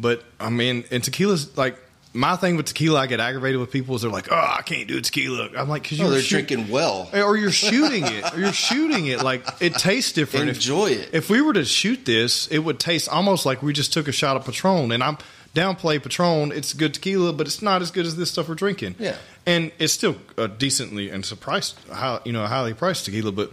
[0.00, 1.78] But I mean, and tequila's like
[2.18, 3.00] my thing with tequila.
[3.00, 5.84] I get aggravated with people is they're like, "Oh, I can't do tequila." I'm like,
[5.84, 7.08] "Cause Oh, you're they're shoot- drinking well.
[7.14, 10.48] or you're shooting it, or you're shooting it like it tastes different.
[10.50, 11.10] If- Enjoy it.
[11.12, 14.12] If we were to shoot this, it would taste almost like we just took a
[14.12, 14.90] shot of Patron.
[14.92, 15.18] And I'm
[15.54, 16.52] downplay Patron.
[16.52, 18.96] It's good tequila, but it's not as good as this stuff we're drinking.
[18.98, 19.16] Yeah.
[19.46, 23.32] and it's still a decently and surprised, how you know, highly priced tequila.
[23.32, 23.50] But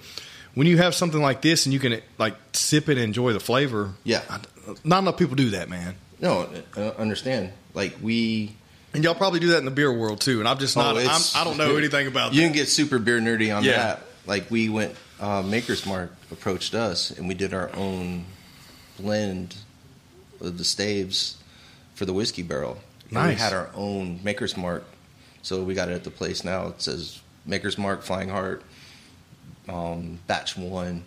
[0.55, 3.39] when you have something like this and you can like sip it and enjoy the
[3.39, 4.21] flavor, Yeah.
[4.83, 5.95] Not enough people do that, man.
[6.19, 7.51] No, uh, understand.
[7.73, 8.55] Like we,
[8.93, 10.39] And y'all probably do that in the beer world too.
[10.39, 10.95] And I'm just not.
[10.95, 12.47] Oh, I'm, I don't know anything about you that.
[12.47, 13.71] can get super beer nerdy on Yeah.
[13.77, 14.01] that.
[14.25, 18.25] Like we went, uh, Maker's Mark approached us, and we did our own
[18.97, 19.55] blend
[20.41, 21.37] of the staves
[21.95, 22.77] for the whiskey barrel.
[23.09, 23.39] And we Nice.
[23.39, 24.83] had our own Maker's Mark,
[25.41, 26.67] so we got it at the place now.
[26.69, 28.63] It says Maker's Mark Flying Heart,
[29.69, 31.03] um, batch one.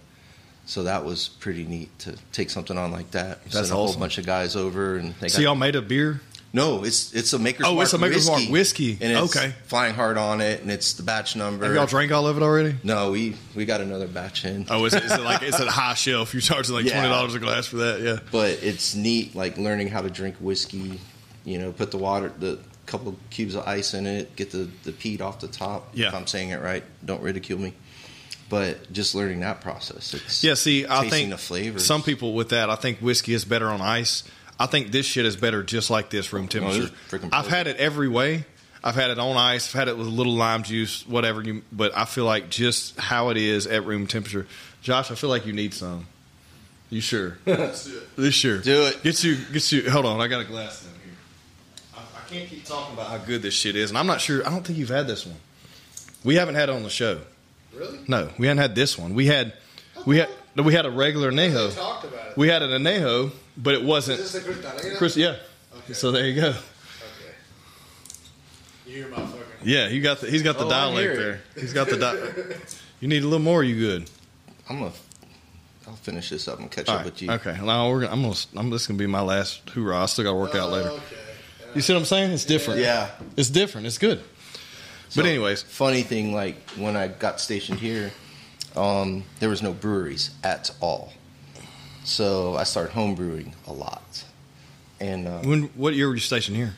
[0.68, 3.42] So that was pretty neat to take something on like that.
[3.44, 5.80] That's Send a whole bunch of guys over, and they So got y'all made a
[5.80, 6.20] beer?
[6.52, 8.92] no, it's it's a Maker's Oh, Mark it's a Maker's Mark whiskey.
[8.92, 8.98] whiskey.
[9.00, 9.54] And it's Okay.
[9.64, 11.64] Flying Heart on it, and it's the batch number.
[11.64, 12.74] Have y'all drank all of it already?
[12.84, 14.66] No, we we got another batch in.
[14.68, 16.34] Oh, is it, is it like it's at a high shelf?
[16.34, 16.92] You're charging like Yeah.
[17.00, 18.00] twenty dollars a glass for that?
[18.02, 18.18] Yeah.
[18.30, 21.00] But it's neat, like learning how to drink whiskey.
[21.46, 24.92] You know, put the water, the couple cubes of ice in it, get the the
[24.92, 25.88] peat off the top.
[25.94, 26.08] Yeah.
[26.08, 27.72] If I'm saying it right, don't ridicule me.
[28.48, 30.14] But just learning that process.
[30.14, 30.54] It's Yeah.
[30.54, 31.84] See, I think the flavors.
[31.84, 34.24] some people with that, I think whiskey is better on ice.
[34.58, 36.84] I think this shit is better just like this room oh, temperature.
[36.84, 38.44] it's freaking I've had it every way.
[38.82, 39.68] I've had it on ice.
[39.68, 41.42] I've had it with a little lime juice, whatever.
[41.42, 44.46] You, but I feel like just how it is at room temperature.
[44.82, 46.06] Josh, I feel like you need some.
[46.90, 47.38] You sure?
[47.46, 48.58] This sure.
[48.58, 49.02] Do it.
[49.02, 49.36] Get you.
[49.52, 49.90] Get you.
[49.90, 50.20] Hold on.
[50.20, 51.14] I got a glass down here.
[51.94, 54.46] I, I can't keep talking about how good this shit is, and I'm not sure.
[54.46, 55.36] I don't think you've had this one.
[56.24, 57.20] We haven't had it on the show.
[57.78, 57.98] Really?
[58.08, 59.14] No, we hadn't had this one.
[59.14, 59.52] We had
[59.96, 61.74] oh, we had we had a regular anejo.
[61.74, 62.36] talked about it.
[62.36, 64.20] We had an anejo but it wasn't.
[64.20, 64.96] Is this the Cristalera?
[64.96, 65.36] Chris, yeah.
[65.78, 65.92] Okay.
[65.92, 66.48] So there you go.
[66.48, 66.58] Okay.
[68.86, 69.42] You hear my fucking.
[69.64, 71.16] Yeah, you got the, he's got the Oh, I hear dialect it.
[71.18, 71.62] there.
[71.62, 72.56] He's got the di-
[73.00, 73.62] You need a little more.
[73.64, 74.10] You good?
[74.68, 74.92] I'm gonna.
[75.86, 77.04] I'll finish this up and catch All up right.
[77.12, 77.30] with you.
[77.32, 77.58] Okay.
[77.62, 78.34] Now we're gonna, I'm gonna.
[78.56, 79.98] I'm, this is gonna be my last hoorah.
[80.02, 80.90] I still got to work out later.
[80.92, 81.16] Oh, okay.
[81.74, 82.30] You see what I'm saying?
[82.32, 82.80] It's different.
[82.80, 83.10] Yeah.
[83.36, 83.86] It's different.
[83.86, 84.20] It's good.
[85.10, 88.12] So, But anyways, funny thing, like when I got stationed here,
[88.76, 91.12] um, there was no breweries at all.
[92.04, 94.24] So I started home brewing a lot,
[95.00, 96.74] and uh, when what year were you stationed here?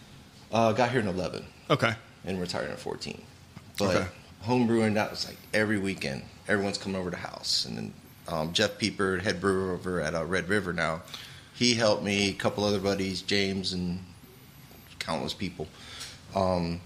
[0.52, 1.92] uh, got here in eleven Okay.
[2.24, 3.22] and retired in fourteen.
[3.78, 4.06] But Okay.
[4.42, 6.22] home brewing that was like every weekend.
[6.48, 7.94] Everyone's coming over to the house, and then
[8.28, 11.02] um, Jeff Pieper, head brewer over at uh, Red River now,
[11.54, 12.30] he helped me.
[12.30, 14.00] A couple other buddies, James and
[14.98, 15.68] countless people.
[16.34, 16.80] Um,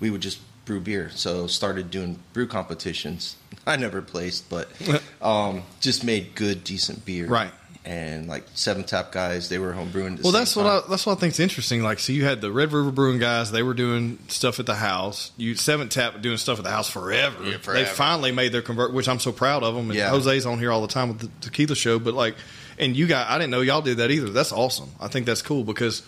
[0.00, 1.10] we would just brew beer.
[1.14, 3.36] So started doing brew competitions.
[3.66, 4.68] I never placed, but
[5.22, 7.26] um, just made good, decent beer.
[7.26, 7.52] Right.
[7.84, 10.18] And like seven tap guys, they were home brewing.
[10.20, 10.66] Well, that's what.
[10.66, 11.84] I, that's what I think's interesting.
[11.84, 14.74] Like, so you had the Red River Brewing guys; they were doing stuff at the
[14.74, 15.30] house.
[15.36, 17.44] You Seven Tap doing stuff at the house forever.
[17.44, 19.90] Yeah, They finally made their convert, which I'm so proud of them.
[19.90, 20.10] And Yeah.
[20.10, 22.00] Jose's on here all the time with the Tequila Show.
[22.00, 22.34] But like,
[22.76, 24.30] and you got, I didn't know y'all did that either.
[24.30, 24.90] That's awesome.
[24.98, 26.02] I think that's cool because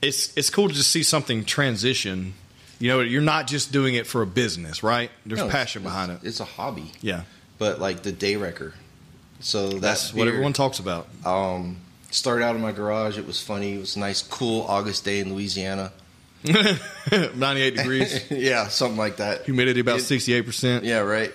[0.00, 2.32] it's it's cool to just see something transition.
[2.78, 5.10] You know, you're not just doing it for a business, right?
[5.24, 6.26] There's No, passion it's- behind it.
[6.26, 7.22] It's a hobby, Yeah,
[7.58, 8.74] but like the day wrecker.
[9.40, 11.06] So that's that's what everyone talks about.
[11.24, 11.78] Um,
[12.10, 13.18] started out in my garage.
[13.18, 13.74] It was funny.
[13.74, 15.92] It was a nice, cool August day in Louisiana.
[16.46, 19.44] 98 degrees, yeah, something like that.
[19.44, 20.84] humidity about It- 68 percent.
[20.84, 21.32] Yeah, right.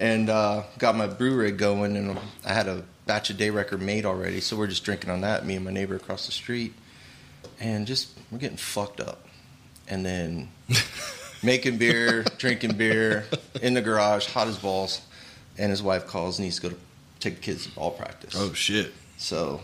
[0.00, 3.76] And uh, got my brew rig going, and I had a batch of day wrecker
[3.78, 5.44] made already, so we're just drinking on that.
[5.44, 6.72] Me and my neighbor across the street,
[7.58, 9.26] and just we're getting fucked up,
[9.88, 10.48] and then
[11.42, 13.24] making beer, drinking beer
[13.62, 15.00] in the garage, hot as balls.
[15.56, 16.80] And his wife calls, and he's going to
[17.18, 18.34] take the kids to ball practice.
[18.36, 18.92] Oh shit!
[19.16, 19.60] So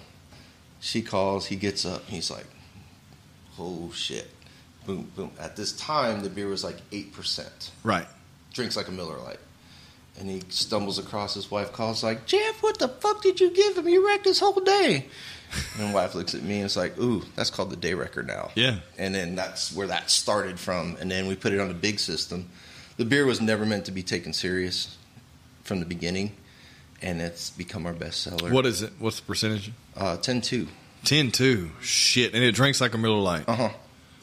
[0.80, 2.46] she calls, he gets up, he's like,
[3.59, 4.28] oh shit.
[4.86, 5.30] Boom, boom.
[5.40, 7.70] At this time, the beer was like 8%.
[7.82, 8.07] Right.
[8.52, 9.40] Drinks like a Miller Lite.
[10.20, 13.78] And he stumbles across his wife, calls like, Jeff, what the fuck did you give
[13.78, 13.88] him?
[13.88, 15.07] You wrecked his whole day.
[15.78, 18.50] And wife looks at me and it's like, ooh, that's called the day wrecker now.
[18.55, 18.76] Yeah.
[18.98, 20.96] And then that's where that started from.
[21.00, 22.48] And then we put it on the big system.
[22.96, 24.96] The beer was never meant to be taken serious
[25.64, 26.32] from the beginning.
[27.02, 28.50] And it's become our best seller.
[28.52, 28.92] What is it?
[28.98, 29.72] What's the percentage?
[29.96, 30.68] Uh, 10 2.
[31.05, 31.70] 10 2.
[31.82, 32.34] Shit.
[32.34, 33.48] And it drinks like a Miller Lite.
[33.48, 33.68] Uh huh.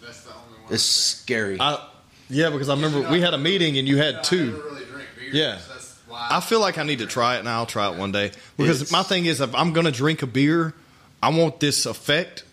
[0.01, 0.73] That's the only one.
[0.73, 1.57] It's scary.
[1.59, 1.85] I,
[2.29, 4.51] yeah, because I remember we had a meeting and you I had never two.
[4.65, 5.29] really drink beer.
[5.33, 5.57] Yeah.
[5.57, 6.27] so That's why.
[6.31, 8.31] I feel like I need to try it and I'll try it one day.
[8.57, 10.73] Because It's- my thing is, if I'm going to drink a beer,
[11.21, 12.43] I want this effect.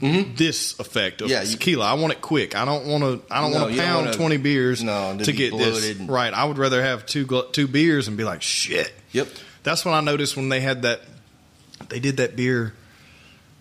[0.00, 1.32] This effect of Mm-hmm.
[1.32, 1.84] Yeah, you- tequila.
[1.86, 2.56] I want it quick.
[2.56, 3.32] I don't want to.
[3.32, 6.08] I don't No, want to pound wanna- twenty beers no, to to get this and-
[6.08, 6.32] right.
[6.32, 8.92] I would rather have two two beers and be like, shit.
[9.12, 9.28] Yep.
[9.62, 11.02] That's when I noticed when they had that.
[11.88, 12.74] They did that beer.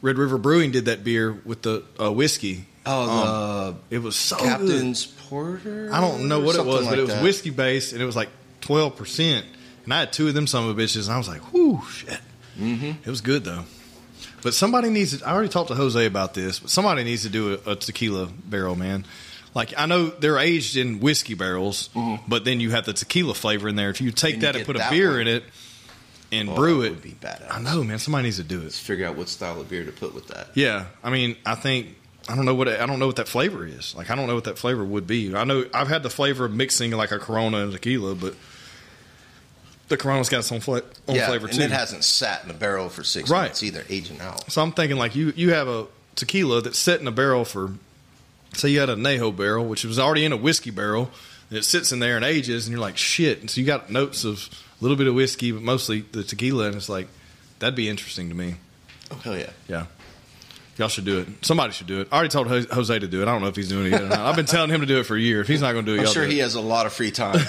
[0.01, 2.65] Red River Brewing did that beer with the uh, whiskey.
[2.87, 4.49] Oh, It was so the good.
[4.49, 5.89] Captain's Porter?
[5.93, 7.21] I don't know what it was, but it was that.
[7.23, 8.29] whiskey based, and it was like
[8.61, 9.45] twelve percent.
[9.83, 11.81] And I had two of them some of a bitches, and I was like, "Whoo,
[11.91, 12.19] shit!"
[12.59, 12.91] Mm-hmm.
[13.03, 13.65] It was good though.
[14.43, 15.25] But somebody needs to.
[15.27, 18.27] I already talked to Jose about this, but somebody needs to do a, a tequila
[18.45, 19.05] barrel, man.
[19.53, 21.89] Like I know they're aged in whiskey barrels,
[22.27, 23.89] but then you have the tequila flavor in there.
[23.89, 24.47] If you take And Mm-hmm.
[24.47, 25.21] you that and put a beer one.
[25.21, 25.43] in it
[26.31, 27.51] and Oh, brew that it, would be badass.
[27.51, 27.99] I know, man.
[27.99, 28.63] Somebody needs to do it.
[28.63, 28.85] Let's it.
[28.85, 30.47] figure out what style of beer to put with that.
[30.55, 31.87] Yeah, I mean, I think
[32.29, 33.93] I don't know what I don't know what that flavor is.
[33.95, 35.35] Like I don't know what that flavor would be.
[35.35, 38.35] I know I've had the flavor of mixing like a Corona and tequila, but
[39.91, 41.61] the Corona's got its own, fla- own yeah, flavor and too.
[41.61, 43.43] it hasn't sat in a barrel for six Right.
[43.43, 44.51] months either, aging out.
[44.51, 45.85] so I'm thinking like you you have a
[46.15, 47.71] tequila that's set in a barrel for
[48.53, 51.09] say you had a Nejo barrel, which was already in a whiskey barrel,
[51.49, 53.39] and it sits in there and ages, and you're like shit.
[53.39, 56.65] And so you got notes of a little bit of whiskey, but mostly the tequila,
[56.67, 57.07] and it's like
[57.59, 58.55] that'd be interesting to me.
[59.11, 59.49] Oh hell yeah!
[59.67, 59.85] Yeah.
[60.77, 61.27] Y'all should do it.
[61.45, 62.07] Somebody should do it.
[62.11, 63.27] I already told Jose to do it.
[63.27, 64.19] I don't know if he's doing it yet or not.
[64.19, 65.41] I've been telling him to do it for a year.
[65.41, 66.85] If he's not going to do it, I'm y'all sure do he has a lot
[66.87, 67.39] of free time.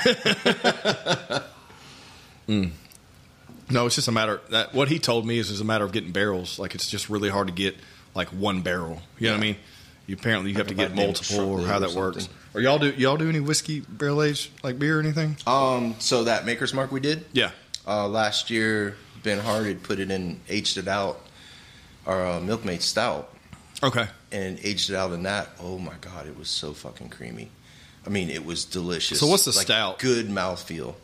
[3.70, 5.92] No, it's just a matter that what he told me is is a matter of
[5.92, 6.58] getting barrels.
[6.58, 7.76] Like it's just really hard to get
[8.14, 9.00] like one barrel.
[9.18, 9.56] You know what I mean?
[10.06, 12.28] You apparently you have to get multiple or how or that works.
[12.54, 15.36] Or y'all do y'all do any whiskey barrel aged like beer or anything?
[15.46, 17.50] um, so that Maker's Mark we did Yeah.
[17.86, 21.20] uh, last year, Ben Hart had put it in, aged it out,
[22.04, 23.32] our uh, Milkmaid Stout,
[23.82, 24.06] Okay.
[24.32, 25.48] and aged it out in that.
[25.60, 27.48] Oh my god, it was so fucking creamy.
[28.04, 29.18] I mean, it was delicious.
[29.20, 29.98] So what's the Like, stout?
[30.00, 30.94] Good mouthfeel.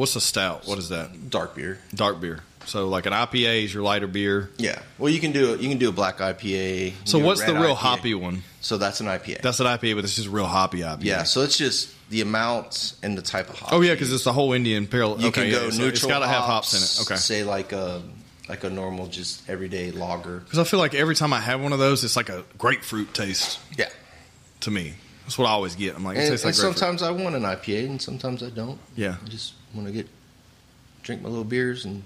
[0.00, 0.66] What's a stout?
[0.66, 1.28] What is that?
[1.28, 1.78] Dark beer.
[1.94, 2.40] Dark beer.
[2.64, 4.48] So like an IPA is your lighter beer.
[4.56, 4.80] Yeah.
[4.96, 5.60] Well, you can do it.
[5.60, 6.94] You can do a black IPA.
[7.04, 7.76] So can do a what's the real IPA.
[7.76, 8.42] hoppy one?
[8.62, 9.42] So that's an IPA.
[9.42, 11.04] That's an IPA, but it's just real hoppy IPA.
[11.04, 11.24] yeah.
[11.24, 13.74] So it's just the amounts and the type of hop.
[13.74, 15.20] Oh yeah, because it's the whole India pale ale.
[15.20, 15.88] you okay, can go yeah, so neutral.
[15.88, 17.06] It's got to have hops in it.
[17.06, 17.16] Okay.
[17.20, 18.02] Say like a,
[18.48, 20.38] like a normal, just everyday lager.
[20.38, 23.12] Because I feel like every time I have one of those, it's like a grapefruit
[23.12, 23.90] taste Yeah.
[24.60, 24.94] to me.
[25.24, 25.94] That's what I always get.
[25.94, 26.78] I'm like, it And, tastes and like grapefruit.
[26.78, 28.78] sometimes I want an IPA, and sometimes I don't.
[28.96, 29.16] Yeah.
[29.22, 30.08] I just want to get
[31.02, 32.02] drink my little beers and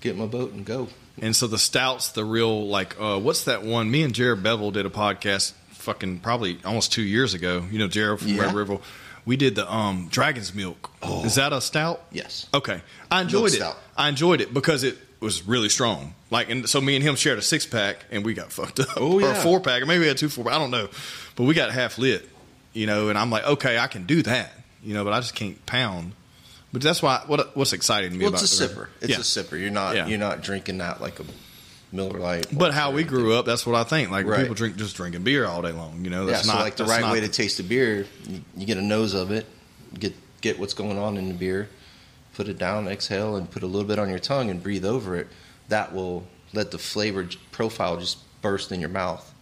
[0.00, 0.88] get my boat and go.
[1.20, 3.90] And so the stouts, the real like, uh, what's that one?
[3.90, 7.64] Me and Jared Bevel did a podcast, fucking probably almost two years ago.
[7.70, 8.42] You know Jared from Yeah.
[8.46, 8.78] Red River.
[9.24, 10.90] We did the um, Dragon's Milk.
[11.24, 12.04] Is that a stout?
[12.12, 12.46] Yes.
[12.54, 12.80] Okay,
[13.10, 13.62] I enjoyed it.
[13.96, 16.14] I enjoyed it because it was really strong.
[16.30, 18.88] Like, and so me and him shared a six pack, and we got fucked up.
[18.96, 19.28] Oh, yeah.
[19.28, 20.48] or a four pack, or maybe we had two four.
[20.50, 20.88] I don't know,
[21.34, 22.28] but we got half lit.
[22.72, 24.52] You know, and I'm like, okay, I can do that.
[24.84, 26.12] You know, but I just can't pound.
[26.76, 28.88] But that's why what what's exciting to me Well, about it's a the- sipper.
[29.00, 29.16] It's yeah.
[29.16, 29.58] a sipper.
[29.58, 30.06] You're not Yeah.
[30.08, 31.24] you're not drinking that like a
[31.90, 32.48] Miller Lite.
[32.52, 34.10] But how we grew up, that's what I think.
[34.10, 34.40] Like Right.
[34.40, 36.04] people drink just drinking beer all day long.
[36.04, 38.06] You know, Yeah, that's so not like the right not- way to taste a beer,
[38.28, 39.46] you, you get a nose of it,
[39.98, 41.70] get get what's going on in the beer,
[42.34, 45.16] put it down, exhale, and put a little bit on your tongue and breathe over
[45.16, 45.28] it.
[45.70, 49.32] That will let the flavor profile just burst in your mouth,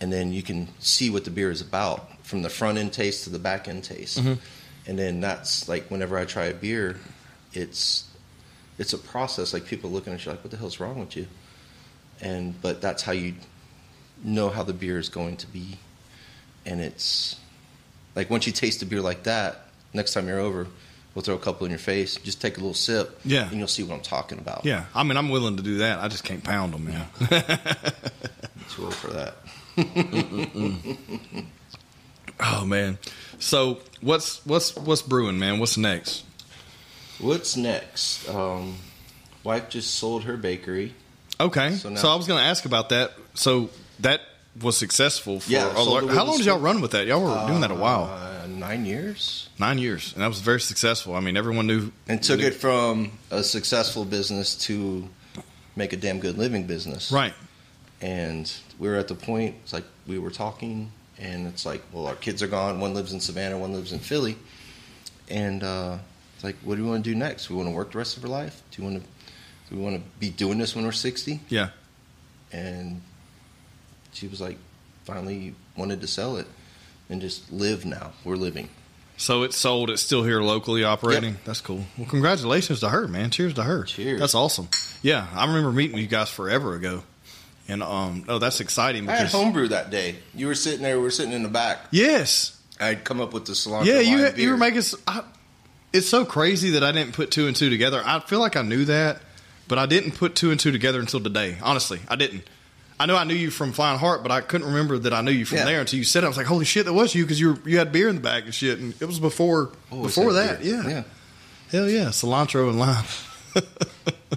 [0.00, 3.22] and then you can see what the beer is about from the front end taste
[3.22, 4.18] to the back end taste.
[4.18, 4.38] Mhm.
[4.86, 6.96] And then that's like whenever I try a beer,
[7.52, 8.04] it's
[8.78, 9.52] it's a process.
[9.52, 11.26] Like people looking at you like, "What the hell's wrong with you?"
[12.20, 13.34] And but that's how you
[14.22, 15.78] know how the beer is going to be.
[16.64, 17.36] And it's
[18.14, 20.66] like once you taste a beer like that, next time you're over,
[21.14, 22.16] we'll throw a couple in your face.
[22.16, 23.48] Just take a little sip, Yeah.
[23.48, 24.64] and you'll see what I'm talking about.
[24.64, 25.98] Yeah, I mean, I'm willing to do that.
[26.00, 27.06] I just can't pound them, man.
[28.70, 29.34] too old for that.
[32.40, 32.98] oh man.
[33.38, 35.58] So what's what's what's brewing, man?
[35.58, 36.24] What's next?
[37.18, 38.28] What's next?
[38.28, 38.76] Um,
[39.44, 40.94] wife just sold her bakery.
[41.38, 41.74] Okay.
[41.76, 43.12] So So, I was going to ask about that.
[43.34, 43.70] So
[44.00, 44.20] that
[44.60, 45.84] was successful for Yeah, How
[46.24, 47.06] long did y'all run with that?
[47.06, 50.60] Y'all were doing that a while, Uh, nine years, nine years, and that was very
[50.60, 51.14] successful.
[51.14, 55.08] I mean, everyone knew and took knew- it from a successful business to
[55.74, 57.12] make a damn good living business.
[57.12, 57.34] right.
[58.00, 60.90] and we were at the point it's like we were talking
[61.20, 63.98] and it's like well our kids are gone one lives in savannah one lives in
[63.98, 64.36] philly
[65.28, 65.96] and uh,
[66.34, 68.16] it's like what do we want to do next we want to work the rest
[68.16, 69.08] of our life do you want to
[69.70, 71.70] do we want to be doing this when we're 60 Yeah.
[72.52, 73.00] and
[74.12, 74.58] she was like
[75.04, 76.46] finally wanted to sell it
[77.08, 78.68] and just live now we're living
[79.18, 79.88] So it's sold.
[79.88, 81.38] It's still here locally operating.
[81.46, 81.86] That's cool.
[81.96, 83.30] Well, congratulations to her, man.
[83.30, 83.84] Cheers to her.
[83.84, 84.20] Cheers.
[84.20, 84.68] That's awesome.
[85.02, 87.02] Yeah, I remember meeting you guys forever ago,
[87.68, 90.96] and um, oh, that's exciting i had because homebrew that day you were sitting there
[90.98, 94.18] we were sitting in the back yes, i'd come up with the cilantro yeah, you
[94.18, 94.82] had- you were making.
[95.06, 95.22] I
[95.92, 98.02] it's so crazy that I didn't put two and two together.
[98.04, 99.22] I feel like I knew that,
[99.66, 101.56] but I didn't put two and two together until today.
[101.62, 102.42] Honestly, I didn't.
[103.00, 105.30] I know I knew you from Flying Heart, but I couldn't remember that I knew
[105.30, 105.64] you from Yeah.
[105.64, 106.26] there until you said it.
[106.26, 108.16] I was like, "Holy shit, that was you!" Because you were, you had beer in
[108.16, 110.60] the back and shit, and it was before before that.
[110.60, 110.74] beer.
[110.82, 110.88] Yeah.
[110.88, 111.02] yeah
[111.70, 113.04] hell yeah, cilantro and lime.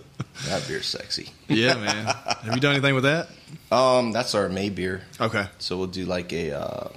[0.49, 2.05] that beer's sexy yeah, man.
[2.05, 3.27] Have you done anything with that?
[3.71, 5.01] Um, that's our May beer.
[5.19, 5.45] Okay.
[5.59, 6.87] So we'll do like a uh,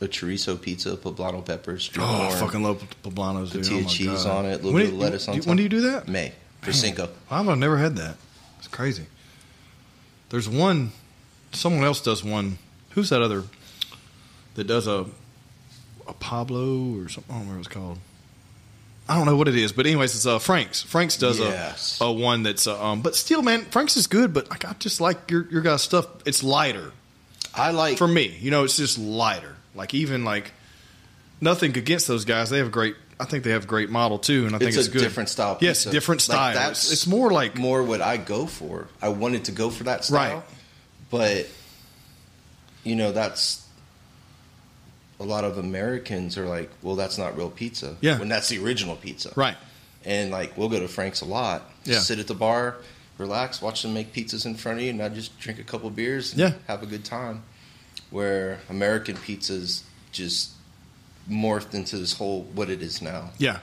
[0.00, 3.52] a chorizo pizza, poblano peppers, Oh, I corn, fucking love poblanos.
[3.52, 3.62] Dude.
[3.64, 4.38] tortilla oh my cheese God.
[4.38, 5.48] on it, a little When bit do- of lettuce on do- top.
[5.48, 6.08] When do you do that?
[6.08, 6.74] May for Man.
[6.74, 7.08] Cinco.
[7.30, 8.16] I've never had that.
[8.58, 9.04] It's crazy.
[10.30, 10.90] There's one.
[11.52, 12.58] Someone else does one.
[12.90, 13.44] Who's that other
[14.56, 15.06] that does a
[16.08, 17.34] a Pablo or something?
[17.34, 17.98] I don't remember what it's called.
[19.08, 20.82] I don't know what it is, but anyways, it's uh, Frank's.
[20.82, 22.00] Frank's does Yes.
[22.00, 24.32] a a one that's uh, um, but still, man, Frank's is good.
[24.34, 26.06] But like, I just like your your guys' stuff.
[26.26, 26.92] It's lighter
[27.54, 28.36] I like for me.
[28.40, 29.54] You know, it's just lighter.
[29.74, 30.52] Like even like
[31.40, 32.50] nothing against those guys.
[32.50, 32.96] They have a great.
[33.18, 35.00] I think they have a great model too, and I think it's it's, a good.
[35.02, 35.56] different style.
[35.60, 36.54] Yes, different Like, style.
[36.54, 38.88] that's it's, it's more like more what I go for.
[39.00, 40.42] I wanted to go for that style, Right.
[41.10, 41.46] but
[42.84, 43.65] you know that's
[45.18, 47.96] a lot of Americans are like, well, that's not real pizza.
[48.00, 48.18] Yeah.
[48.18, 49.32] when that's the original pizza.
[49.36, 49.56] right.
[50.04, 51.62] And like we'll go to Frank's a lot.
[51.84, 51.98] Yeah.
[51.98, 52.76] Sit at the bar,
[53.18, 55.88] relax, watch them make pizzas in front of you, and I just drink a couple
[55.90, 56.52] beers and Yeah.
[56.68, 57.42] have a good time.
[58.10, 60.50] Where American pizzas just
[61.28, 63.30] morphed into this whole what it is now.
[63.38, 63.58] Yeah.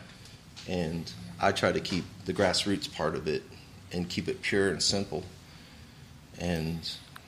[0.68, 3.44] And I try to keep the grassroots part of it
[3.94, 5.24] and keep it pure and simple.
[6.40, 6.80] And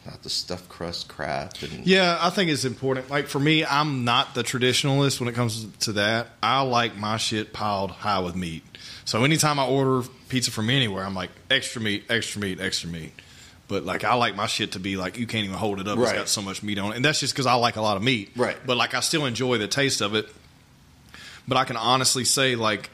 [0.06, 3.10] not the stuffed crust crap and Yeah, I think it's important.
[3.10, 6.28] Like for me, I'm not the traditionalist when it comes to that.
[6.42, 8.64] I like my shit piled high with meat.
[9.06, 13.12] So anytime I order pizza from anywhere, I'm like extra meat, extra meat, extra meat.
[13.68, 15.98] But like I like my shit to be like you can't even hold it up.
[15.98, 17.98] It's got so much meat on it, and that's just because I like a lot
[17.98, 18.32] of meat.
[18.36, 18.58] Right.
[18.66, 20.28] But like I still enjoy the taste of it.
[21.48, 22.90] But I can honestly say like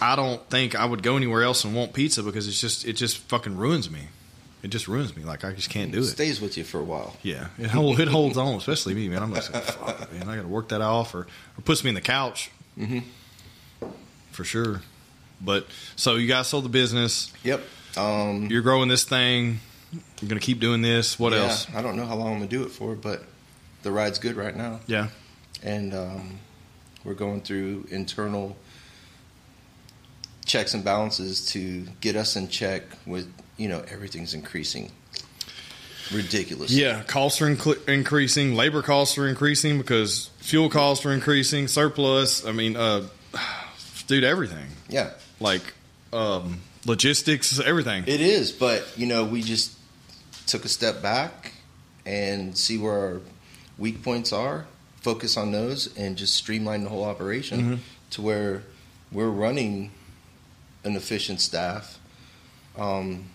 [0.00, 2.94] I don't think I would go anywhere else and want pizza because it's just it
[2.94, 4.08] just fucking ruins me.
[4.64, 5.24] It just ruins me.
[5.24, 6.04] Like I just can't do it.
[6.04, 7.14] stays with you for a while.
[7.22, 9.22] Yeah, it, hold, it holds on, especially me, man.
[9.22, 11.20] I'm like, fuck, man, I got to work that off, or,
[11.58, 13.00] or puts me in the couch mm-hmm.
[14.32, 14.80] for sure.
[15.38, 17.30] But so you guys sold the business.
[17.42, 17.62] Yep.
[17.98, 19.60] Um, You're growing this thing.
[20.22, 21.18] You're gonna keep doing this.
[21.18, 21.66] What yeah, else?
[21.74, 23.22] I don't know how long I'm gonna do it for, but
[23.82, 25.08] the ride's good right now, Yeah.
[25.62, 26.38] and um,
[27.04, 28.56] we're going through internal
[30.44, 34.90] checks and balances to get us in check with you know everything's increasing
[36.12, 41.66] ridiculous Yeah, costs are incl- increasing, labor costs are increasing because fuel costs are increasing,
[41.68, 42.44] surplus.
[42.44, 43.06] I mean, uh,
[44.06, 45.62] dude, everything yeah, like
[46.12, 48.04] um, logistics, everything.
[48.06, 48.52] it is.
[48.52, 49.72] But you know, we just
[50.46, 51.52] took a step back
[52.04, 53.20] and see where our
[53.78, 54.66] weak points are,
[55.00, 57.78] focus on those, and just streamline the whole operation Mhm.
[58.10, 58.62] to where
[59.10, 59.90] we're running
[60.84, 61.98] an efficient staff.
[62.76, 63.30] Um,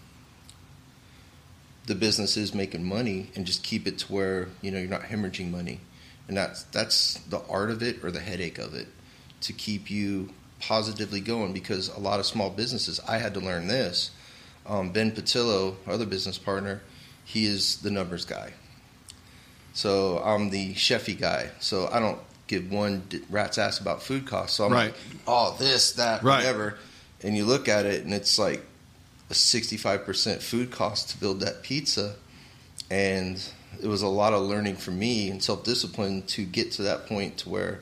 [1.88, 5.04] the business is making money, and just keep it to where you know you're not
[5.04, 5.80] hemorrhaging money,
[6.28, 8.88] and that's that's the art of it or the headache of it
[9.42, 10.30] to keep you
[10.60, 14.12] positively going because a lot of small businesses I had to learn this.
[14.68, 16.82] Um, ben Patillo, our other business partner,
[17.24, 18.52] he is the numbers guy.
[19.74, 21.50] So I'm the chefy guy.
[21.62, 24.58] So I don't give one rat's ass about food costs.
[24.58, 24.88] So I'm Right.
[24.88, 24.96] like,
[25.26, 26.38] oh, this, that, Right.
[26.40, 26.78] whatever.
[27.24, 28.64] And you look at it, and it's like
[29.30, 32.16] a 65% food cost to build that pizza.
[32.90, 33.42] And
[33.82, 37.08] it was a lot of learning for me and self discipline to get to that
[37.08, 37.82] point to where,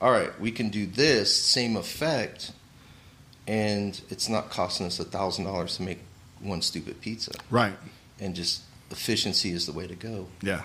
[0.00, 2.52] all right, we can do this same effect,
[3.46, 5.98] and it's not costing us a thousand dollars to make
[6.40, 7.32] one stupid pizza.
[7.50, 7.74] Right.
[8.20, 10.26] And just efficiency is the way to go.
[10.42, 10.62] Yeah.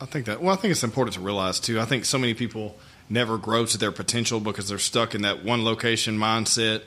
[0.00, 0.42] I think that.
[0.42, 1.80] Well, I think it's important to realize too.
[1.80, 2.76] I think so many people
[3.08, 6.82] never grow to their potential because they're stuck in that one location mindset,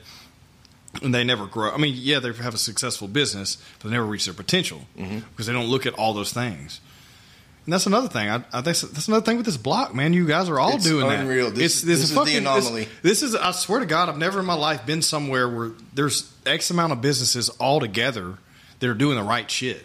[1.02, 1.70] and they never grow.
[1.70, 5.22] I mean, yeah, they have a successful business, but they never reach their potential Mhm.
[5.30, 6.80] because they don't look at all those things.
[7.64, 8.30] And that's another thing.
[8.30, 10.14] I, I think that's another thing with this block, man.
[10.14, 11.46] You guys are all It's doing unreal.
[11.50, 11.54] that.
[11.54, 12.88] This- it's, this is the fucking, anomaly.
[13.02, 13.34] This, this is.
[13.34, 16.92] I swear to God, I've never in my life been somewhere where there's X amount
[16.92, 18.38] of businesses all together
[18.80, 19.84] that are doing the right shit.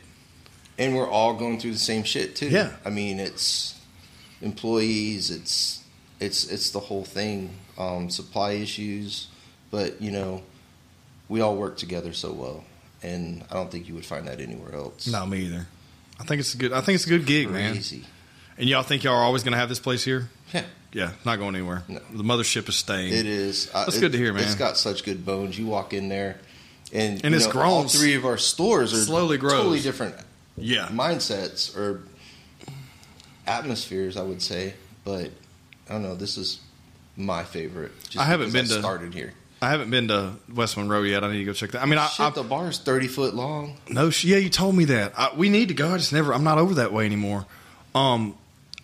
[0.79, 2.47] And we're all going through the same shit too.
[2.47, 2.71] Yeah.
[2.85, 3.75] I mean, it's
[4.41, 5.83] employees, it's
[6.19, 7.49] it's it's the whole thing.
[7.77, 9.27] Um, supply issues,
[9.71, 10.43] but you know,
[11.29, 12.63] we all work together so well,
[13.01, 15.07] and I don't think you would find that anywhere else.
[15.07, 15.67] No, me either.
[16.19, 16.73] I think it's a good.
[16.73, 17.77] I think it's a good gig, man.
[18.57, 20.29] And y'all think y'all are always going to have this place here?
[20.53, 20.63] Yeah.
[20.91, 21.81] Yeah, not going anywhere.
[21.87, 21.99] No.
[22.13, 23.11] The mothership is staying.
[23.11, 23.65] It is.
[23.71, 24.43] That's it- good to hear, man.
[24.43, 25.57] It's got such good bones.
[25.57, 26.37] You walk in there,
[26.93, 29.53] and And it's know, grown All three of our stores are slowly grows.
[29.53, 30.13] totally different
[30.55, 30.87] yeah.
[30.91, 32.03] mindsets or
[33.47, 34.73] atmospheres, I would say.
[35.03, 35.31] But
[35.89, 36.15] I don't know.
[36.15, 36.59] This is
[37.17, 37.91] my favorite.
[38.03, 39.33] Just I haven't been I to- started here.
[39.63, 41.23] I haven't been to West Monroe yet.
[41.23, 41.81] I need to go check that.
[41.81, 43.77] I mean, I, Shit, I the bar's thirty foot long.
[43.89, 45.13] no, sh- yeah, you told me that.
[45.17, 45.93] I, we need to go.
[45.93, 46.33] I just never.
[46.33, 47.45] I'm not over that way anymore.
[47.95, 48.35] Um,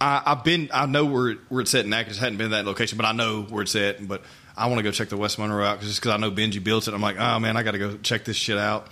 [0.02, 0.70] I, I've been.
[0.74, 2.18] I know where it- where it's at in Natchez.
[2.18, 4.08] Hadn't been to that location, but I know where it's at.
[4.08, 4.24] But
[4.58, 6.64] I want to go check the West Monroe out 'cause- just because I know Benji
[6.64, 6.94] built it.
[6.94, 8.88] I'm like, oh man, I got to go check this shit out.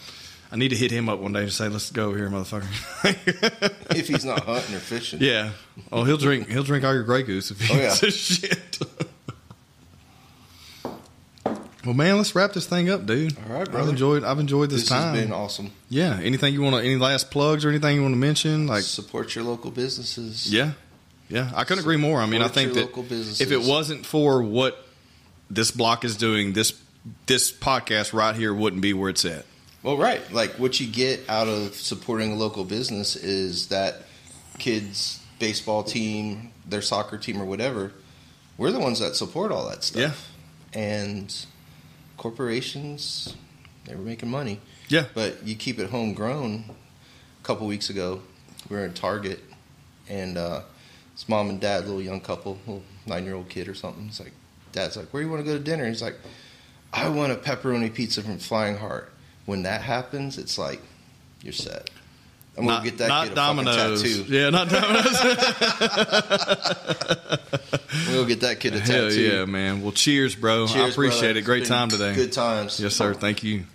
[0.52, 2.66] I need to hit him up one day and say, let's go over here, motherfucker.
[3.98, 5.20] if he's not hunting or fishing.
[5.22, 5.52] Yeah.
[5.92, 6.48] Oh, he'll drink.
[6.48, 7.88] He'll drink all your Grey Goose if he Oh, yeah.
[7.88, 8.80] eats this shit.
[11.88, 13.36] well, man, let's wrap this thing up, dude.
[13.38, 13.90] All right, I've brother.
[13.92, 14.24] enjoyed.
[14.24, 15.16] I've enjoyed this, This time.
[15.16, 15.72] has been awesome.
[15.90, 16.20] yeah.
[16.22, 16.82] Anything you want to?
[16.82, 18.68] Any last plugs or anything you want to mention?
[18.68, 20.52] Like, Support your local businesses.
[20.54, 20.72] yeah,
[21.30, 21.52] yeah.
[21.56, 22.20] I couldn't agree more.
[22.22, 22.90] I mean, I think that
[23.42, 24.86] if it wasn't for what
[25.50, 26.74] this block is doing, this
[27.26, 29.46] this podcast right here wouldn't be where it's at.
[29.82, 30.22] Well, right.
[30.34, 34.02] Like what you get out of supporting a local business is that
[34.58, 37.94] kids' baseball team, their soccer team, or whatever.
[38.58, 40.02] We're the ones that support all that stuff.
[40.74, 40.82] Yeah.
[40.82, 41.34] And
[42.18, 43.36] corporations,
[43.86, 44.60] they were making money.
[44.90, 45.06] Yeah.
[45.14, 46.66] But you keep it homegrown.
[46.70, 48.22] A couple weeks ago,
[48.70, 49.40] we were in Target,
[50.10, 50.62] and uh,
[51.14, 54.08] it's mom and dad, little young couple, little nine year old kid or something.
[54.08, 54.34] It's like,
[54.72, 55.88] dad's like, where do you want to go to dinner?
[55.88, 56.16] He's like,
[56.92, 59.12] I want a pepperoni pizza from Flying Heart.
[59.46, 60.82] When that happens, it's like,
[61.42, 61.90] you're set.
[62.58, 64.02] I'm gonna not, get that not kid a Domino's.
[64.02, 64.26] tattoo.
[64.34, 65.20] Yeah, not Domino's.
[68.10, 69.22] We'll get that kid a Hell tattoo.
[69.22, 69.82] yeah, man.
[69.82, 70.64] Well, cheers, bro.
[70.66, 71.40] I Cheers, appreciate brother.
[71.40, 71.46] it.
[71.46, 72.16] Great time today.
[72.16, 72.80] Good times.
[72.80, 73.14] Yes, sir.
[73.14, 73.66] Thank you.